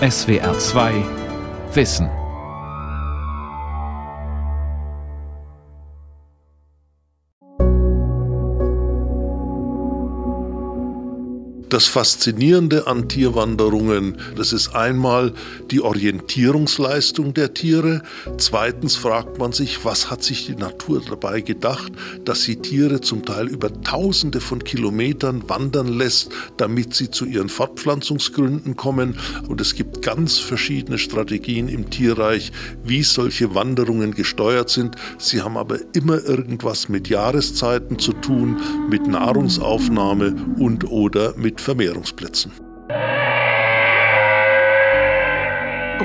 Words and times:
SWR 0.00 0.58
2 0.58 0.92
Wissen 1.72 2.25
Das 11.76 11.88
Faszinierende 11.88 12.86
an 12.86 13.06
Tierwanderungen, 13.06 14.16
das 14.34 14.54
ist 14.54 14.74
einmal 14.74 15.34
die 15.70 15.82
Orientierungsleistung 15.82 17.34
der 17.34 17.52
Tiere. 17.52 18.00
Zweitens 18.38 18.96
fragt 18.96 19.38
man 19.38 19.52
sich, 19.52 19.84
was 19.84 20.10
hat 20.10 20.22
sich 20.22 20.46
die 20.46 20.54
Natur 20.54 21.02
dabei 21.06 21.42
gedacht, 21.42 21.92
dass 22.24 22.44
sie 22.44 22.56
Tiere 22.56 23.02
zum 23.02 23.26
Teil 23.26 23.48
über 23.48 23.70
Tausende 23.82 24.40
von 24.40 24.64
Kilometern 24.64 25.46
wandern 25.50 25.88
lässt, 25.88 26.30
damit 26.56 26.94
sie 26.94 27.10
zu 27.10 27.26
ihren 27.26 27.50
Fortpflanzungsgründen 27.50 28.76
kommen. 28.76 29.18
Und 29.46 29.60
es 29.60 29.74
gibt 29.74 30.00
ganz 30.00 30.38
verschiedene 30.38 30.96
Strategien 30.96 31.68
im 31.68 31.90
Tierreich, 31.90 32.52
wie 32.84 33.02
solche 33.02 33.54
Wanderungen 33.54 34.14
gesteuert 34.14 34.70
sind. 34.70 34.96
Sie 35.18 35.42
haben 35.42 35.58
aber 35.58 35.76
immer 35.92 36.24
irgendwas 36.24 36.88
mit 36.88 37.10
Jahreszeiten 37.10 37.98
zu 37.98 38.14
tun, 38.14 38.62
mit 38.88 39.06
Nahrungsaufnahme 39.06 40.34
und 40.58 40.90
oder 40.90 41.36
mit 41.36 41.65
Vermehrungsplätzen. 41.66 42.52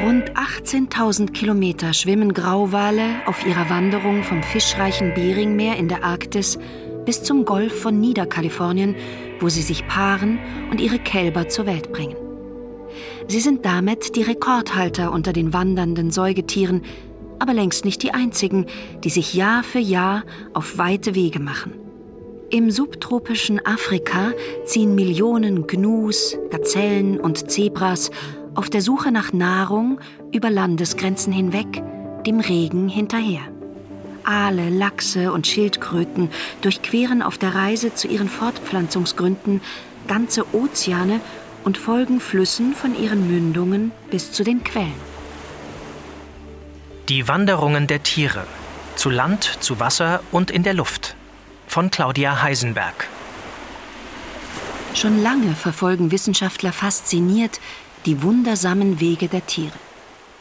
Rund 0.04 0.32
18.000 0.34 1.34
Kilometer 1.34 1.94
schwimmen 1.94 2.34
Grauwale 2.34 3.22
auf 3.28 3.46
ihrer 3.46 3.70
Wanderung 3.70 4.24
vom 4.24 4.42
fischreichen 4.42 5.14
Beringmeer 5.14 5.76
in 5.78 5.88
der 5.88 6.04
Arktis 6.04 6.58
bis 7.06 7.22
zum 7.22 7.46
Golf 7.46 7.80
von 7.80 8.00
Niederkalifornien, 8.00 8.96
wo 9.40 9.50
sie 9.50 9.62
sich 9.62 9.88
paaren 9.88 10.40
und 10.72 10.82
ihre 10.82 10.98
Kälber 10.98 11.48
zur 11.48 11.68
Welt 11.68 11.92
bringen. 11.94 12.16
Sie 13.28 13.40
sind 13.40 13.64
damit 13.64 14.16
die 14.16 14.24
Rekordhalter 14.24 15.12
unter 15.12 15.32
den 15.32 15.54
wandernden 15.54 16.10
Säugetieren, 16.10 16.82
aber 17.38 17.54
längst 17.54 17.86
nicht 17.86 18.02
die 18.02 18.16
einzigen, 18.16 18.66
die 19.04 19.12
sich 19.12 19.36
Jahr 19.36 19.62
für 19.62 19.78
Jahr 19.80 20.24
auf 20.56 20.80
weite 20.80 21.14
Wege 21.14 21.40
machen. 21.40 21.81
Im 22.52 22.70
subtropischen 22.70 23.66
Afrika 23.66 24.34
ziehen 24.66 24.94
Millionen 24.94 25.68
Gnus, 25.68 26.38
Gazellen 26.50 27.18
und 27.18 27.50
Zebras 27.50 28.12
auf 28.56 28.70
der 28.70 28.82
Suche 28.82 29.10
nach 29.10 29.32
Nahrung 29.32 30.02
über 30.34 30.50
Landesgrenzen 30.50 31.32
hinweg, 31.32 31.82
dem 32.26 32.42
Regen 32.42 32.90
hinterher. 32.90 33.40
Aale, 34.26 34.70
Lachse 34.70 35.32
und 35.32 35.48
Schildkröten 35.48 36.30
durchqueren 36.60 37.22
auf 37.22 37.38
der 37.38 37.56
Reise 37.56 37.94
zu 37.94 38.10
ihren 38.10 38.28
Fortpflanzungsgründen 38.28 39.62
ganze 40.10 40.44
Ozeane 40.54 41.22
und 41.64 41.78
folgen 41.78 42.20
Flüssen 42.20 42.74
von 42.74 43.02
ihren 43.02 43.32
Mündungen 43.32 43.94
bis 44.10 44.34
zu 44.34 44.44
den 44.44 44.62
Quellen. 44.66 44.92
Die 47.08 47.30
Wanderungen 47.30 47.88
der 47.88 48.04
Tiere 48.04 48.44
zu 48.98 49.10
Land, 49.10 49.46
zu 49.62 49.80
Wasser 49.80 50.22
und 50.34 50.52
in 50.52 50.64
der 50.64 50.74
Luft 50.74 51.16
von 51.72 51.90
Claudia 51.90 52.42
Heisenberg. 52.42 53.08
Schon 54.94 55.24
lange 55.24 55.56
verfolgen 55.56 56.12
Wissenschaftler 56.12 56.74
fasziniert 56.74 57.62
die 58.06 58.22
wundersamen 58.24 59.00
Wege 59.00 59.30
der 59.30 59.46
Tiere. 59.46 59.80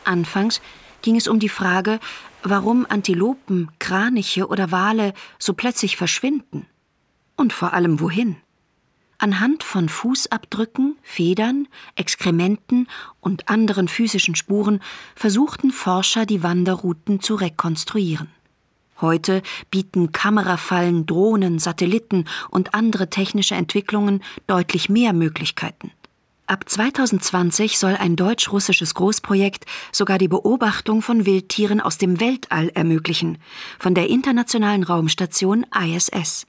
Anfangs 0.02 0.60
ging 1.02 1.14
es 1.14 1.28
um 1.28 1.38
die 1.38 1.48
Frage, 1.48 2.00
warum 2.42 2.84
Antilopen, 2.88 3.70
Kraniche 3.78 4.48
oder 4.48 4.72
Wale 4.72 5.14
so 5.38 5.54
plötzlich 5.54 5.96
verschwinden. 5.96 6.66
Und 7.36 7.52
vor 7.52 7.74
allem 7.74 8.00
wohin. 8.00 8.34
Anhand 9.18 9.62
von 9.62 9.88
Fußabdrücken, 9.88 10.96
Federn, 11.00 11.68
Exkrementen 11.94 12.88
und 13.20 13.48
anderen 13.48 13.86
physischen 13.86 14.34
Spuren 14.34 14.80
versuchten 15.14 15.70
Forscher 15.70 16.26
die 16.26 16.42
Wanderrouten 16.42 17.20
zu 17.20 17.36
rekonstruieren. 17.36 18.39
Heute 19.00 19.42
bieten 19.70 20.12
Kamerafallen, 20.12 21.06
Drohnen, 21.06 21.58
Satelliten 21.58 22.26
und 22.50 22.74
andere 22.74 23.08
technische 23.10 23.54
Entwicklungen 23.54 24.22
deutlich 24.46 24.88
mehr 24.88 25.12
Möglichkeiten. 25.12 25.92
Ab 26.46 26.68
2020 26.68 27.78
soll 27.78 27.94
ein 27.94 28.16
deutsch-russisches 28.16 28.94
Großprojekt 28.94 29.66
sogar 29.92 30.18
die 30.18 30.26
Beobachtung 30.26 31.00
von 31.00 31.24
Wildtieren 31.24 31.80
aus 31.80 31.96
dem 31.96 32.18
Weltall 32.18 32.70
ermöglichen, 32.74 33.38
von 33.78 33.94
der 33.94 34.08
internationalen 34.08 34.82
Raumstation 34.82 35.64
ISS. 35.72 36.48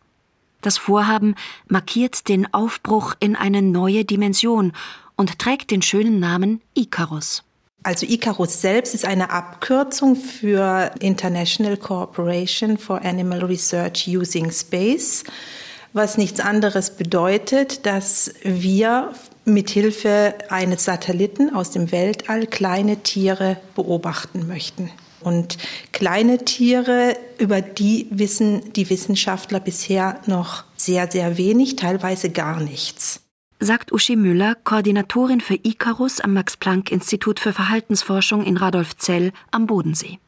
Das 0.62 0.80
Vorhaben 0.80 1.36
markiert 1.68 2.28
den 2.30 2.52
Aufbruch 2.52 3.14
in 3.20 3.36
eine 3.36 3.62
neue 3.62 4.04
Dimension 4.04 4.74
und 5.16 5.38
trägt 5.38 5.70
den 5.70 5.84
schönen 5.84 6.20
Namen 6.20 6.62
Icarus. 6.74 7.44
Also 7.84 8.06
ICARUS 8.06 8.62
selbst 8.62 8.94
ist 8.94 9.06
eine 9.06 9.32
Abkürzung 9.32 10.16
für 10.16 10.92
International 11.00 11.78
Cooperation 11.78 12.78
for 12.78 13.02
Animal 13.04 13.44
Research 13.44 14.08
Using 14.08 14.52
Space, 14.52 15.24
was 15.94 16.18
nichts 16.18 16.40
anderes 16.40 16.92
bedeutet, 16.92 17.86
dass 17.88 18.34
wir 18.44 19.14
mithilfe 19.46 20.36
eines 20.50 20.86
Satelliten 20.86 21.56
aus 21.56 21.72
dem 21.72 21.92
Weltall 21.92 22.46
kleine 22.46 22.98
Tiere 22.98 23.58
beobachten 23.76 24.48
möchten. 24.48 24.92
Und 25.20 25.58
kleine 25.92 26.46
Tiere, 26.46 27.16
über 27.40 27.62
die 27.62 28.08
wissen 28.12 28.74
die 28.74 28.90
Wissenschaftler 28.92 29.60
bisher 29.60 30.20
noch 30.28 30.66
sehr, 30.78 31.12
sehr 31.12 31.38
wenig, 31.38 31.78
teilweise 31.78 32.30
gar 32.30 32.60
nichts 32.60 33.21
sagt 33.64 33.92
Uschi 33.92 34.16
Müller, 34.16 34.56
Koordinatorin 34.56 35.40
für 35.40 35.54
Icarus 35.54 36.20
am 36.20 36.34
Max-Planck-Institut 36.34 37.40
für 37.40 37.54
Verhaltensforschung 37.54 38.44
in 38.44 38.58
Radolfzell 38.58 39.32
am 39.52 39.68
Bodensee. 39.68 40.20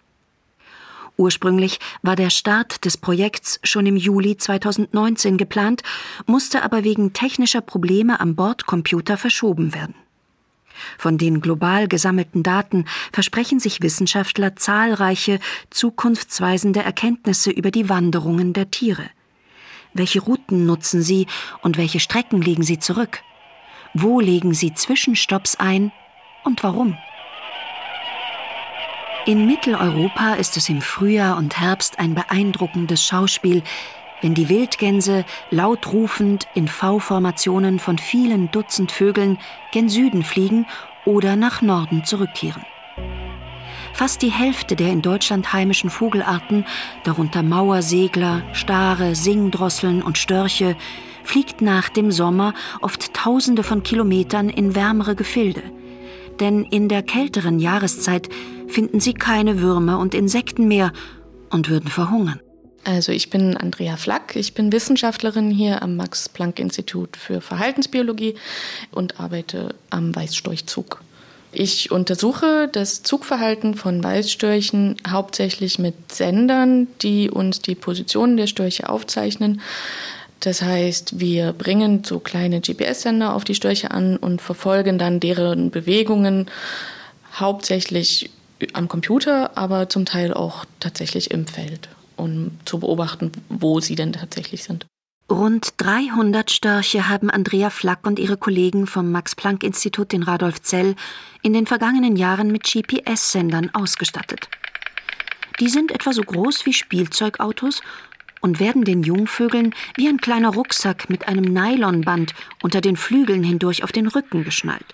Ursprünglich 1.18 1.80
war 2.04 2.16
der 2.16 2.30
Start 2.30 2.86
des 2.86 2.98
Projekts 2.98 3.60
schon 3.64 3.88
im 3.88 3.98
Juli 3.98 4.38
2019 4.38 5.38
geplant, 5.38 5.82
musste 6.28 6.62
aber 6.62 6.84
wegen 6.84 7.14
technischer 7.14 7.62
Probleme 7.62 8.20
am 8.20 8.36
Bordcomputer 8.36 9.18
verschoben 9.18 9.74
werden. 9.74 9.96
Von 10.98 11.18
den 11.18 11.42
global 11.42 11.88
gesammelten 11.88 12.44
Daten 12.44 12.86
versprechen 13.12 13.60
sich 13.60 13.82
Wissenschaftler 13.82 14.56
zahlreiche 14.56 15.40
zukunftsweisende 15.72 16.82
Erkenntnisse 16.82 17.52
über 17.52 17.72
die 17.72 17.90
Wanderungen 17.90 18.54
der 18.54 18.70
Tiere– 18.70 19.10
welche 19.94 20.22
Routen 20.22 20.66
nutzen 20.66 21.02
Sie 21.02 21.28
und 21.62 21.78
welche 21.78 22.00
Strecken 22.00 22.42
legen 22.42 22.64
Sie 22.64 22.80
zurück? 22.80 23.22
Wo 23.94 24.20
legen 24.20 24.54
Sie 24.54 24.74
Zwischenstopps 24.74 25.56
ein 25.56 25.92
und 26.44 26.64
warum? 26.64 26.98
In 29.26 29.46
Mitteleuropa 29.46 30.34
ist 30.34 30.58
es 30.58 30.68
im 30.68 30.82
Frühjahr 30.82 31.38
und 31.38 31.58
Herbst 31.60 31.98
ein 31.98 32.14
beeindruckendes 32.14 33.06
Schauspiel, 33.06 33.64
wenn 34.22 34.34
die 34.34 34.50
Wildgänse 34.50 35.26
laut 35.50 35.94
rufend 35.94 36.48
in 36.56 36.68
V-Formationen 36.68 37.80
von 37.80 37.98
vielen 37.98 38.52
Dutzend 38.52 38.92
Vögeln 38.92 39.38
gen 39.72 39.88
Süden 39.88 40.24
fliegen 40.24 40.66
oder 41.06 41.36
nach 41.36 41.62
Norden 41.62 42.04
zurückkehren. 42.04 42.66
Fast 43.94 44.24
die 44.24 44.32
Hälfte 44.32 44.76
der 44.76 44.92
in 44.92 45.04
Deutschland 45.04 45.54
heimischen 45.54 45.92
Vogelarten, 45.92 46.66
darunter 47.04 47.44
Mauersegler, 47.44 48.42
Stare, 48.54 49.14
Singdrosseln 49.14 50.02
und 50.02 50.18
Störche, 50.18 50.76
fliegt 51.24 51.62
nach 51.62 51.90
dem 51.90 52.12
Sommer 52.12 52.56
oft 52.82 53.14
Tausende 53.14 53.64
von 53.64 53.84
Kilometern 53.84 54.50
in 54.50 54.76
wärmere 54.76 55.16
Gefilde. 55.16 55.62
Denn 56.40 56.64
in 56.64 56.90
der 56.90 57.04
kälteren 57.04 57.60
Jahreszeit 57.60 58.30
finden 58.68 59.00
sie 59.00 59.14
keine 59.14 59.62
Würmer 59.62 60.00
und 60.00 60.16
Insekten 60.16 60.68
mehr 60.68 60.92
und 61.52 61.70
würden 61.70 61.90
verhungern. 61.90 62.42
Also 62.84 63.12
ich 63.12 63.30
bin 63.30 63.56
Andrea 63.56 63.96
Flack, 63.96 64.36
ich 64.36 64.56
bin 64.56 64.72
Wissenschaftlerin 64.72 65.52
hier 65.52 65.84
am 65.84 65.96
Max 65.96 66.28
Planck 66.28 66.60
Institut 66.60 67.16
für 67.16 67.40
Verhaltensbiologie 67.40 68.36
und 68.92 69.20
arbeite 69.20 69.76
am 69.92 70.14
Weißstorchzug. 70.14 71.02
Ich 71.56 71.92
untersuche 71.92 72.68
das 72.72 73.04
Zugverhalten 73.04 73.76
von 73.76 74.04
Weißstörchen 74.04 74.96
hauptsächlich 75.08 75.78
mit 75.78 76.12
Sendern, 76.12 76.88
die 77.04 77.30
uns 77.30 77.62
die 77.62 77.76
Positionen 77.76 78.38
der 78.38 78.48
Störche 78.48 78.90
aufzeichnen. 78.90 79.62
Das 80.40 80.64
heißt, 80.64 81.20
wir 81.20 81.54
bringen 81.54 82.04
so 82.04 82.20
kleine 82.20 82.60
GPS-Sender 82.60 83.36
auf 83.36 83.44
die 83.44 83.54
Störche 83.54 83.92
an 83.92 84.18
und 84.18 84.42
verfolgen 84.42 84.98
dann 84.98 85.20
deren 85.20 85.70
Bewegungen 85.70 86.48
hauptsächlich 87.36 88.32
am 88.74 88.88
Computer, 88.88 89.56
aber 89.56 89.90
zum 89.90 90.06
Teil 90.06 90.34
auch 90.34 90.66
tatsächlich 90.80 91.30
im 91.30 91.46
Feld, 91.46 91.88
um 92.16 92.52
zu 92.66 92.80
beobachten, 92.80 93.32
wo 93.50 93.80
sie 93.80 93.96
denn 93.96 94.14
tatsächlich 94.14 94.64
sind. 94.64 94.86
Rund 95.32 95.76
300 95.78 96.52
Störche 96.52 97.08
haben 97.08 97.30
Andrea 97.30 97.70
Flack 97.70 98.06
und 98.06 98.20
ihre 98.20 98.36
Kollegen 98.36 98.88
vom 98.88 99.10
Max-Planck-Institut 99.12 100.14
in 100.14 100.24
Radolfzell 100.24 100.96
in 101.42 101.54
den 101.54 101.66
vergangenen 101.66 102.18
Jahren 102.18 102.52
mit 102.52 102.64
GPS-Sendern 102.64 103.70
ausgestattet. 103.74 104.50
Die 105.62 105.70
sind 105.70 105.92
etwa 105.92 106.12
so 106.12 106.24
groß 106.24 106.66
wie 106.66 106.74
Spielzeugautos 106.74 107.82
und 108.42 108.60
werden 108.60 108.84
den 108.84 109.02
Jungvögeln 109.02 109.74
wie 109.96 110.10
ein 110.10 110.18
kleiner 110.18 110.50
Rucksack 110.50 111.10
mit 111.10 111.26
einem 111.28 111.46
Nylonband 111.46 112.34
unter 112.62 112.82
den 112.82 112.98
Flügeln 112.98 113.44
hindurch 113.44 113.86
auf 113.86 113.94
den 113.94 114.08
Rücken 114.08 114.44
geschnallt. 114.44 114.94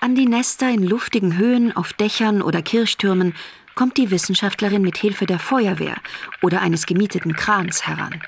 An 0.00 0.14
die 0.14 0.26
Nester 0.26 0.70
in 0.70 0.84
luftigen 0.84 1.36
Höhen 1.36 1.76
auf 1.76 1.92
Dächern 1.92 2.40
oder 2.40 2.62
Kirchtürmen 2.62 3.34
kommt 3.74 3.96
die 3.96 4.12
Wissenschaftlerin 4.12 4.82
mit 4.82 4.96
Hilfe 4.96 5.26
der 5.26 5.40
Feuerwehr 5.40 5.96
oder 6.40 6.60
eines 6.62 6.86
gemieteten 6.86 7.34
Krans 7.34 7.84
heran. 7.88 8.22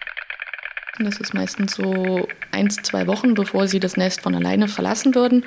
Das 0.98 1.18
ist 1.18 1.34
meistens 1.34 1.74
so 1.74 2.26
eins, 2.52 2.76
zwei 2.76 3.06
Wochen, 3.06 3.34
bevor 3.34 3.68
sie 3.68 3.80
das 3.80 3.96
Nest 3.96 4.22
von 4.22 4.34
alleine 4.34 4.68
verlassen 4.68 5.14
würden. 5.14 5.44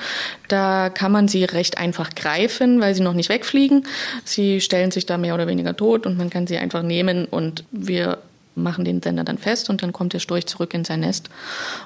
Da 0.47 0.89
kann 0.89 1.11
man 1.11 1.27
sie 1.27 1.43
recht 1.43 1.77
einfach 1.77 2.11
greifen, 2.11 2.79
weil 2.81 2.93
sie 2.93 3.01
noch 3.01 3.13
nicht 3.13 3.29
wegfliegen. 3.29 3.85
Sie 4.23 4.61
stellen 4.61 4.91
sich 4.91 5.05
da 5.05 5.17
mehr 5.17 5.33
oder 5.33 5.47
weniger 5.47 5.75
tot 5.75 6.05
und 6.05 6.17
man 6.17 6.29
kann 6.29 6.45
sie 6.45 6.57
einfach 6.57 6.83
nehmen 6.83 7.25
und 7.25 7.63
wir 7.71 8.19
machen 8.55 8.85
den 8.85 9.01
Sender 9.01 9.23
dann 9.23 9.37
fest 9.37 9.69
und 9.69 9.81
dann 9.81 9.93
kommt 9.93 10.13
der 10.13 10.19
Storch 10.19 10.45
zurück 10.45 10.73
in 10.73 10.85
sein 10.85 10.99
Nest 10.99 11.29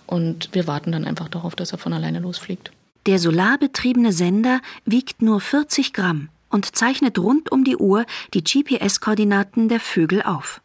und 0.07 0.49
wir 0.53 0.67
warten 0.67 0.91
dann 0.91 1.05
einfach 1.05 1.29
darauf, 1.29 1.55
dass 1.55 1.71
er 1.71 1.77
von 1.77 1.93
alleine 1.93 2.19
losfliegt. 2.19 2.71
Der 3.05 3.19
solarbetriebene 3.19 4.11
Sender 4.11 4.59
wiegt 4.85 5.21
nur 5.21 5.39
40 5.39 5.93
Gramm 5.93 6.29
und 6.49 6.75
zeichnet 6.75 7.19
rund 7.19 7.51
um 7.51 7.63
die 7.63 7.77
Uhr 7.77 8.05
die 8.33 8.43
GPS-Koordinaten 8.43 9.69
der 9.69 9.79
Vögel 9.79 10.21
auf. 10.21 10.61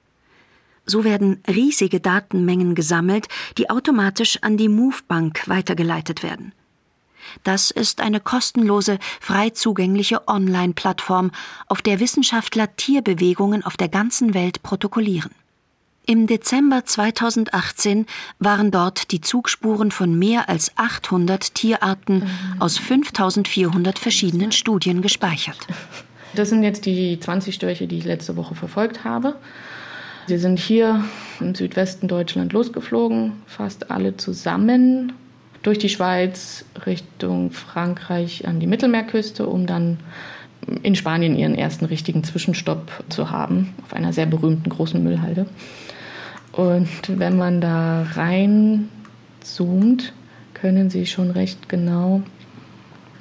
So 0.89 1.05
werden 1.05 1.43
riesige 1.47 2.01
Datenmengen 2.01 2.75
gesammelt, 2.75 3.29
die 3.59 3.69
automatisch 3.69 4.39
an 4.41 4.57
die 4.57 4.71
MoveBank 4.71 5.47
weitergeleitet 5.47 6.23
werden. 6.23 6.53
Das 7.45 7.71
ist 7.71 8.01
eine 8.01 8.21
kostenlose, 8.21 8.99
frei 9.21 9.51
zugängliche 9.51 10.27
Online-Plattform, 10.27 11.31
auf 11.67 11.83
der 11.83 12.01
Wissenschaftler 12.01 12.75
Tierbewegungen 12.77 13.63
auf 13.65 13.77
der 13.77 13.89
ganzen 13.89 14.33
Welt 14.33 14.63
protokollieren. 14.63 15.31
Im 16.07 16.27
Dezember 16.27 16.87
2018 16.87 18.07
waren 18.39 18.71
dort 18.71 19.11
die 19.11 19.21
Zugspuren 19.21 19.91
von 19.91 20.19
mehr 20.19 20.49
als 20.49 20.73
800 20.77 21.55
Tierarten 21.55 22.23
aus 22.59 22.79
5400 22.79 23.99
verschiedenen 23.99 24.53
Studien 24.53 25.03
gespeichert. 25.03 25.59
Das 26.35 26.49
sind 26.49 26.63
jetzt 26.63 26.87
die 26.87 27.21
20 27.21 27.55
Störche, 27.55 27.87
die 27.87 27.99
ich 27.99 28.05
letzte 28.05 28.37
Woche 28.37 28.55
verfolgt 28.55 29.05
habe. 29.05 29.37
Sie 30.29 30.37
sind 30.37 30.59
hier 30.59 31.05
im 31.41 31.55
Südwesten 31.55 32.07
Deutschland 32.07 32.53
losgeflogen, 32.53 33.33
fast 33.47 33.91
alle 33.91 34.19
zusammen 34.19 35.15
durch 35.63 35.79
die 35.79 35.89
Schweiz 35.89 36.67
Richtung 36.85 37.51
Frankreich 37.51 38.47
an 38.47 38.61
die 38.61 38.67
Mittelmeerküste, 38.67 39.47
um 39.47 39.67
dann 39.67 39.97
in 40.83 40.97
Spanien 40.97 41.35
ihren 41.35 41.55
ersten 41.55 41.87
richtigen 41.87 42.25
Zwischenstopp 42.25 43.05
zu 43.09 43.31
haben, 43.31 43.73
auf 43.83 43.95
einer 43.95 44.13
sehr 44.13 44.27
berühmten 44.27 44.69
großen 44.69 45.03
Müllhalde. 45.03 45.47
Und 46.53 46.91
wenn 47.09 47.39
man 47.39 47.63
da 47.63 48.03
reinzoomt, 48.13 50.13
können 50.53 50.91
Sie 50.91 51.07
schon 51.07 51.31
recht 51.31 51.71
genau 51.71 52.21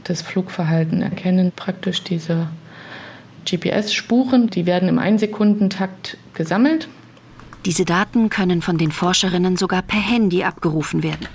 das 0.04 0.22
Flugverhalten 0.22 1.02
erkennen. 1.02 1.54
Praktisch 1.56 2.04
diese 2.04 2.50
GPS-Spuren, 3.50 4.50
die 4.50 4.66
werden 4.66 4.90
im 4.90 5.00
Einsekundentakt 5.00 6.18
gesammelt 6.34 6.90
diese 7.66 7.86
Daten 7.86 8.30
können 8.30 8.62
von 8.62 8.78
den 8.78 8.92
Forscherinnen 8.92 9.58
sogar 9.58 9.82
per 9.82 10.00
Handy 10.00 10.44
abgerufen 10.44 11.04
werden. 11.04 11.28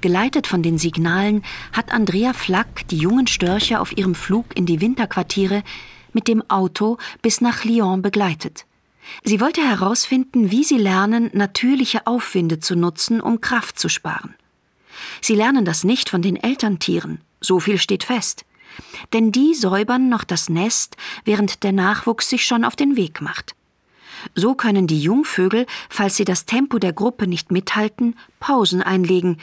Geleitet 0.00 0.46
von 0.46 0.62
den 0.62 0.78
Signalen 0.78 1.44
hat 1.72 1.92
Andrea 1.92 2.32
Flack 2.32 2.88
die 2.88 2.96
jungen 2.96 3.28
Störche 3.28 3.80
auf 3.80 3.96
ihrem 3.96 4.14
Flug 4.14 4.46
in 4.56 4.66
die 4.66 4.80
Winterquartiere 4.80 5.62
mit 6.12 6.26
dem 6.26 6.42
Auto 6.50 6.98
bis 7.22 7.40
nach 7.40 7.64
Lyon 7.64 8.02
begleitet. 8.02 8.66
Sie 9.24 9.40
wollte 9.40 9.62
herausfinden, 9.62 10.50
wie 10.50 10.64
sie 10.64 10.78
lernen, 10.78 11.30
natürliche 11.32 12.06
Aufwinde 12.06 12.60
zu 12.60 12.76
nutzen, 12.76 13.20
um 13.20 13.40
Kraft 13.40 13.78
zu 13.78 13.88
sparen. 13.88 14.34
Sie 15.20 15.34
lernen 15.34 15.64
das 15.64 15.84
nicht 15.84 16.08
von 16.08 16.22
den 16.22 16.36
Elterntieren, 16.36 17.20
so 17.40 17.60
viel 17.60 17.78
steht 17.78 18.04
fest. 18.04 18.44
Denn 19.12 19.32
die 19.32 19.54
säubern 19.54 20.08
noch 20.08 20.24
das 20.24 20.48
Nest, 20.48 20.96
während 21.24 21.62
der 21.62 21.72
Nachwuchs 21.72 22.28
sich 22.28 22.46
schon 22.46 22.64
auf 22.64 22.76
den 22.76 22.96
Weg 22.96 23.20
macht. 23.20 23.54
So 24.34 24.54
können 24.54 24.86
die 24.86 25.00
Jungvögel, 25.00 25.66
falls 25.88 26.16
sie 26.16 26.24
das 26.24 26.46
Tempo 26.46 26.78
der 26.78 26.92
Gruppe 26.92 27.26
nicht 27.26 27.50
mithalten, 27.50 28.16
Pausen 28.40 28.82
einlegen 28.82 29.38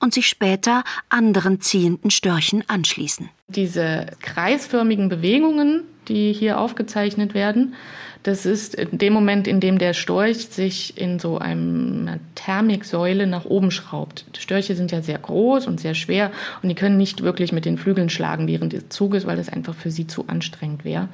und 0.00 0.12
sich 0.12 0.26
später 0.26 0.84
anderen 1.08 1.60
ziehenden 1.60 2.10
Störchen 2.10 2.64
anschließen. 2.68 3.28
Diese 3.48 4.06
kreisförmigen 4.20 5.08
Bewegungen, 5.08 5.84
die 6.08 6.32
hier 6.32 6.58
aufgezeichnet 6.58 7.34
werden, 7.34 7.74
das 8.22 8.46
ist 8.46 8.76
in 8.76 8.98
dem 8.98 9.12
Moment, 9.12 9.48
in 9.48 9.58
dem 9.58 9.78
der 9.78 9.94
Storch 9.94 10.46
sich 10.46 10.96
in 10.96 11.18
so 11.18 11.38
einer 11.38 12.20
Thermiksäule 12.36 13.26
nach 13.26 13.44
oben 13.44 13.72
schraubt. 13.72 14.24
Störche 14.38 14.76
sind 14.76 14.92
ja 14.92 15.02
sehr 15.02 15.18
groß 15.18 15.66
und 15.66 15.80
sehr 15.80 15.94
schwer 15.94 16.30
und 16.62 16.68
die 16.68 16.76
können 16.76 16.96
nicht 16.96 17.22
wirklich 17.22 17.52
mit 17.52 17.64
den 17.64 17.78
Flügeln 17.78 18.10
schlagen 18.10 18.46
während 18.46 18.72
des 18.74 18.88
Zuges, 18.90 19.26
weil 19.26 19.36
das 19.36 19.48
einfach 19.48 19.74
für 19.74 19.90
sie 19.90 20.06
zu 20.06 20.28
anstrengend 20.28 20.84
wäre. 20.84 21.08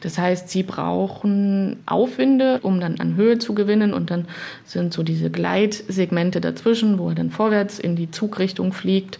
Das 0.00 0.18
heißt, 0.18 0.50
sie 0.50 0.62
brauchen 0.62 1.78
Aufwinde, 1.86 2.60
um 2.62 2.80
dann 2.80 3.00
an 3.00 3.16
Höhe 3.16 3.38
zu 3.38 3.54
gewinnen 3.54 3.94
und 3.94 4.10
dann 4.10 4.26
sind 4.64 4.92
so 4.92 5.02
diese 5.02 5.30
Gleitsegmente 5.30 6.42
dazwischen, 6.42 6.98
wo 6.98 7.08
er 7.08 7.14
dann 7.14 7.30
vorwärts 7.30 7.78
in 7.78 7.96
die 7.96 8.10
Zugrichtung 8.10 8.74
fliegt, 8.74 9.18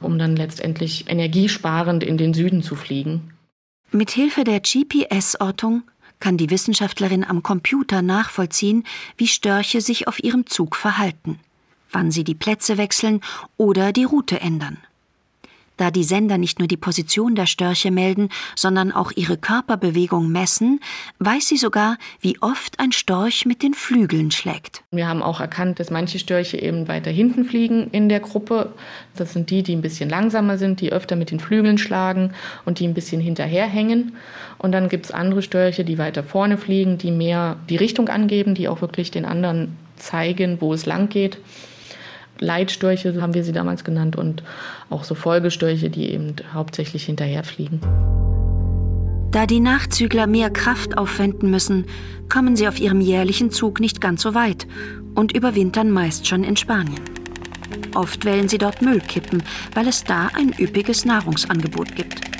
um 0.00 0.18
dann 0.18 0.34
letztendlich 0.34 1.10
energiesparend 1.10 2.04
in 2.04 2.16
den 2.16 2.32
Süden 2.32 2.62
zu 2.62 2.74
fliegen. 2.74 3.34
Mit 3.90 4.10
Hilfe 4.10 4.42
der 4.42 4.60
GPS-Ortung 4.60 5.84
kann 6.20 6.36
die 6.36 6.50
Wissenschaftlerin 6.50 7.24
am 7.24 7.42
Computer 7.42 8.02
nachvollziehen, 8.02 8.84
wie 9.16 9.28
Störche 9.28 9.80
sich 9.80 10.08
auf 10.08 10.22
ihrem 10.22 10.46
Zug 10.46 10.76
verhalten, 10.76 11.38
wann 11.90 12.10
sie 12.10 12.24
die 12.24 12.34
Plätze 12.34 12.78
wechseln 12.78 13.20
oder 13.56 13.92
die 13.92 14.04
Route 14.04 14.40
ändern. 14.40 14.78
Da 15.76 15.90
die 15.90 16.04
Sender 16.04 16.38
nicht 16.38 16.60
nur 16.60 16.68
die 16.68 16.76
Position 16.76 17.34
der 17.34 17.46
Störche 17.46 17.90
melden, 17.90 18.28
sondern 18.54 18.92
auch 18.92 19.10
ihre 19.16 19.36
Körperbewegung 19.36 20.30
messen, 20.30 20.80
weiß 21.18 21.48
sie 21.48 21.56
sogar, 21.56 21.96
wie 22.20 22.40
oft 22.40 22.78
ein 22.78 22.92
Storch 22.92 23.44
mit 23.44 23.62
den 23.62 23.74
Flügeln 23.74 24.30
schlägt. 24.30 24.82
Wir 24.92 25.08
haben 25.08 25.22
auch 25.22 25.40
erkannt, 25.40 25.80
dass 25.80 25.90
manche 25.90 26.20
Störche 26.20 26.58
eben 26.58 26.86
weiter 26.86 27.10
hinten 27.10 27.44
fliegen 27.44 27.88
in 27.90 28.08
der 28.08 28.20
Gruppe. 28.20 28.72
Das 29.16 29.32
sind 29.32 29.50
die, 29.50 29.64
die 29.64 29.74
ein 29.74 29.82
bisschen 29.82 30.08
langsamer 30.08 30.58
sind, 30.58 30.80
die 30.80 30.92
öfter 30.92 31.16
mit 31.16 31.32
den 31.32 31.40
Flügeln 31.40 31.78
schlagen 31.78 32.32
und 32.64 32.78
die 32.78 32.86
ein 32.86 32.94
bisschen 32.94 33.20
hinterherhängen. 33.20 34.16
Und 34.58 34.72
dann 34.72 34.88
gibt 34.88 35.06
es 35.06 35.10
andere 35.10 35.42
Störche, 35.42 35.84
die 35.84 35.98
weiter 35.98 36.22
vorne 36.22 36.56
fliegen, 36.56 36.98
die 36.98 37.10
mehr 37.10 37.56
die 37.68 37.76
Richtung 37.76 38.08
angeben, 38.08 38.54
die 38.54 38.68
auch 38.68 38.80
wirklich 38.80 39.10
den 39.10 39.24
anderen 39.24 39.76
zeigen, 39.96 40.60
wo 40.60 40.72
es 40.72 40.86
lang 40.86 41.08
geht. 41.08 41.38
Leitstörche 42.44 43.20
haben 43.20 43.34
wir 43.34 43.44
sie 43.44 43.52
damals 43.52 43.84
genannt 43.84 44.16
und 44.16 44.42
auch 44.90 45.04
so 45.04 45.14
Folgestörche, 45.14 45.90
die 45.90 46.10
eben 46.10 46.36
hauptsächlich 46.52 47.04
hinterherfliegen. 47.04 47.80
Da 49.32 49.46
die 49.46 49.58
Nachzügler 49.58 50.28
mehr 50.28 50.50
Kraft 50.50 50.96
aufwenden 50.96 51.50
müssen, 51.50 51.86
kommen 52.28 52.54
sie 52.54 52.68
auf 52.68 52.78
ihrem 52.78 53.00
jährlichen 53.00 53.50
Zug 53.50 53.80
nicht 53.80 54.00
ganz 54.00 54.22
so 54.22 54.34
weit 54.34 54.68
und 55.16 55.32
überwintern 55.32 55.90
meist 55.90 56.28
schon 56.28 56.44
in 56.44 56.56
Spanien. 56.56 57.00
Oft 57.94 58.24
wählen 58.24 58.48
sie 58.48 58.58
dort 58.58 58.82
Müllkippen, 58.82 59.42
weil 59.74 59.88
es 59.88 60.04
da 60.04 60.28
ein 60.34 60.52
üppiges 60.58 61.04
Nahrungsangebot 61.04 61.96
gibt. 61.96 62.33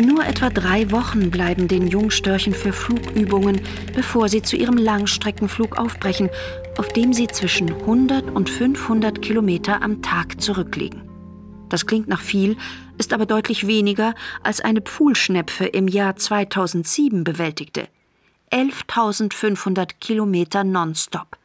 Nur 0.00 0.24
etwa 0.24 0.48
drei 0.48 0.90
Wochen 0.92 1.30
bleiben 1.30 1.68
den 1.68 1.86
Jungstörchen 1.86 2.54
für 2.54 2.72
Flugübungen, 2.72 3.60
bevor 3.94 4.30
sie 4.30 4.40
zu 4.40 4.56
ihrem 4.56 4.78
Langstreckenflug 4.78 5.76
aufbrechen, 5.76 6.30
auf 6.78 6.88
dem 6.88 7.12
sie 7.12 7.26
zwischen 7.26 7.70
100 7.70 8.30
und 8.30 8.48
500 8.48 9.20
Kilometer 9.20 9.82
am 9.82 10.00
Tag 10.00 10.40
zurücklegen. 10.40 11.02
Das 11.68 11.84
klingt 11.84 12.08
nach 12.08 12.22
viel, 12.22 12.56
ist 12.96 13.12
aber 13.12 13.26
deutlich 13.26 13.66
weniger, 13.66 14.14
als 14.42 14.62
eine 14.62 14.80
Pfuhlschnepfe 14.80 15.66
im 15.66 15.86
Jahr 15.86 16.16
2007 16.16 17.22
bewältigte. 17.22 17.86
11.500 18.50 19.90
Kilometer 20.00 20.64
nonstop. 20.64 21.36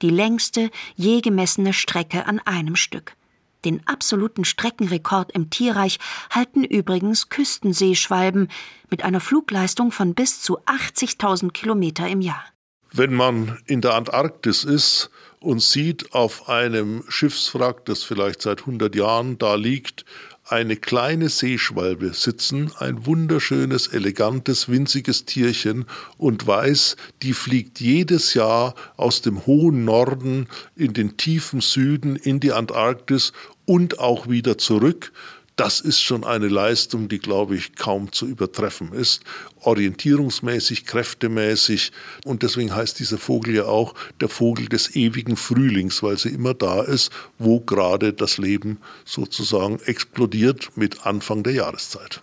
Die 0.00 0.10
längste 0.10 0.70
je 0.96 1.20
gemessene 1.20 1.74
Strecke 1.74 2.26
an 2.26 2.40
einem 2.40 2.74
Stück. 2.74 3.16
Den 3.64 3.86
absoluten 3.86 4.44
Streckenrekord 4.44 5.32
im 5.32 5.50
Tierreich 5.50 5.98
halten 6.30 6.64
übrigens 6.64 7.28
Küstenseeschwalben 7.28 8.48
mit 8.90 9.04
einer 9.04 9.20
Flugleistung 9.20 9.92
von 9.92 10.14
bis 10.14 10.42
zu 10.42 10.60
80.000 10.60 11.52
Kilometer 11.52 12.08
im 12.08 12.20
Jahr. 12.20 12.44
Wenn 12.92 13.14
man 13.14 13.58
in 13.66 13.80
der 13.80 13.94
Antarktis 13.94 14.64
ist 14.64 15.10
und 15.40 15.62
sieht 15.62 16.12
auf 16.12 16.48
einem 16.48 17.04
Schiffswrack, 17.08 17.84
das 17.86 18.02
vielleicht 18.02 18.42
seit 18.42 18.60
100 18.60 18.94
Jahren 18.94 19.38
da 19.38 19.54
liegt, 19.54 20.04
eine 20.52 20.76
kleine 20.76 21.30
Seeschwalbe 21.30 22.12
sitzen, 22.12 22.70
ein 22.78 23.06
wunderschönes, 23.06 23.86
elegantes, 23.86 24.68
winziges 24.68 25.24
Tierchen 25.24 25.86
und 26.18 26.46
weiß, 26.46 26.96
die 27.22 27.32
fliegt 27.32 27.80
jedes 27.80 28.34
Jahr 28.34 28.74
aus 28.98 29.22
dem 29.22 29.46
hohen 29.46 29.86
Norden 29.86 30.48
in 30.76 30.92
den 30.92 31.16
tiefen 31.16 31.62
Süden 31.62 32.16
in 32.16 32.38
die 32.38 32.52
Antarktis 32.52 33.32
und 33.64 33.98
auch 33.98 34.28
wieder 34.28 34.58
zurück, 34.58 35.12
das 35.62 35.78
ist 35.78 36.00
schon 36.00 36.24
eine 36.24 36.48
Leistung, 36.48 37.06
die, 37.06 37.20
glaube 37.20 37.54
ich, 37.54 37.76
kaum 37.76 38.10
zu 38.10 38.26
übertreffen 38.26 38.92
ist. 38.92 39.22
Orientierungsmäßig, 39.60 40.86
kräftemäßig. 40.86 41.92
Und 42.24 42.42
deswegen 42.42 42.74
heißt 42.74 42.98
dieser 42.98 43.16
Vogel 43.16 43.54
ja 43.54 43.66
auch 43.66 43.94
der 44.20 44.28
Vogel 44.28 44.66
des 44.66 44.96
ewigen 44.96 45.36
Frühlings, 45.36 46.02
weil 46.02 46.18
sie 46.18 46.30
immer 46.30 46.52
da 46.52 46.82
ist, 46.82 47.12
wo 47.38 47.60
gerade 47.60 48.12
das 48.12 48.38
Leben 48.38 48.78
sozusagen 49.04 49.78
explodiert 49.84 50.76
mit 50.76 51.06
Anfang 51.06 51.44
der 51.44 51.52
Jahreszeit. 51.52 52.22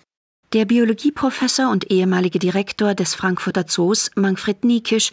Der 0.51 0.65
Biologieprofessor 0.65 1.71
und 1.71 1.89
ehemalige 1.89 2.39
Direktor 2.39 2.93
des 2.93 3.15
Frankfurter 3.15 3.67
Zoos, 3.67 4.11
Manfred 4.15 4.65
Niekisch, 4.65 5.11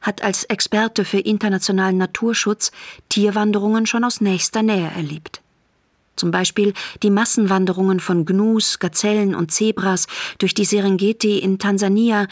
hat 0.00 0.24
als 0.24 0.42
Experte 0.42 1.04
für 1.04 1.20
internationalen 1.20 1.98
Naturschutz 1.98 2.72
Tierwanderungen 3.08 3.86
schon 3.86 4.02
aus 4.02 4.20
nächster 4.20 4.64
Nähe 4.64 4.90
erlebt. 4.96 5.42
Zum 6.18 6.30
Beispiel 6.32 6.74
die 7.02 7.10
Massenwanderungen 7.10 8.00
von 8.00 8.26
Gnus, 8.26 8.78
Gazellen 8.80 9.34
und 9.34 9.52
Zebras 9.52 10.06
durch 10.38 10.52
die 10.52 10.64
Serengeti 10.64 11.38
in 11.38 11.58
Tansania 11.58 12.26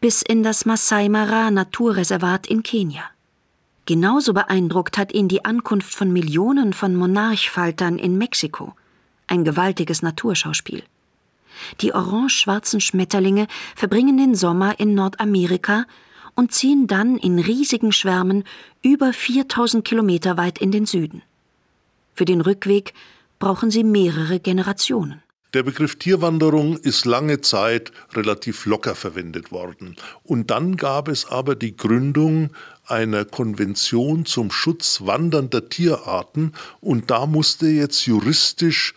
bis 0.00 0.22
in 0.22 0.42
das 0.42 0.66
Masai 0.66 1.08
Mara 1.08 1.50
Naturreservat 1.50 2.46
in 2.46 2.62
Kenia. 2.62 3.04
Genauso 3.86 4.34
beeindruckt 4.34 4.98
hat 4.98 5.12
ihn 5.12 5.28
die 5.28 5.44
Ankunft 5.44 5.94
von 5.94 6.12
Millionen 6.12 6.72
von 6.72 6.94
Monarchfaltern 6.94 7.98
in 7.98 8.18
Mexiko, 8.18 8.74
ein 9.28 9.44
gewaltiges 9.44 10.02
Naturschauspiel. 10.02 10.82
Die 11.80 11.94
orange-schwarzen 11.94 12.80
Schmetterlinge 12.80 13.46
verbringen 13.74 14.18
den 14.18 14.34
Sommer 14.34 14.78
in 14.78 14.94
Nordamerika 14.94 15.86
und 16.34 16.52
ziehen 16.52 16.86
dann 16.86 17.16
in 17.16 17.38
riesigen 17.38 17.92
Schwärmen 17.92 18.44
über 18.82 19.12
4000 19.12 19.84
Kilometer 19.84 20.36
weit 20.36 20.58
in 20.58 20.70
den 20.70 20.86
Süden. 20.86 21.22
Für 22.14 22.24
den 22.24 22.40
Rückweg 22.40 22.94
brauchen 23.38 23.70
sie 23.70 23.84
mehrere 23.84 24.40
Generationen. 24.40 25.22
Der 25.54 25.62
Begriff 25.62 25.96
Tierwanderung 25.96 26.76
ist 26.76 27.06
lange 27.06 27.40
Zeit 27.40 27.90
relativ 28.14 28.66
locker 28.66 28.94
verwendet 28.94 29.50
worden. 29.50 29.96
Und 30.22 30.50
dann 30.50 30.76
gab 30.76 31.08
es 31.08 31.24
aber 31.24 31.54
die 31.54 31.74
Gründung 31.74 32.50
einer 32.86 33.24
Konvention 33.24 34.26
zum 34.26 34.50
Schutz 34.50 35.00
wandernder 35.06 35.70
Tierarten 35.70 36.52
und 36.80 37.10
da 37.10 37.24
musste 37.24 37.66
jetzt 37.66 38.04
juristisch 38.04 38.94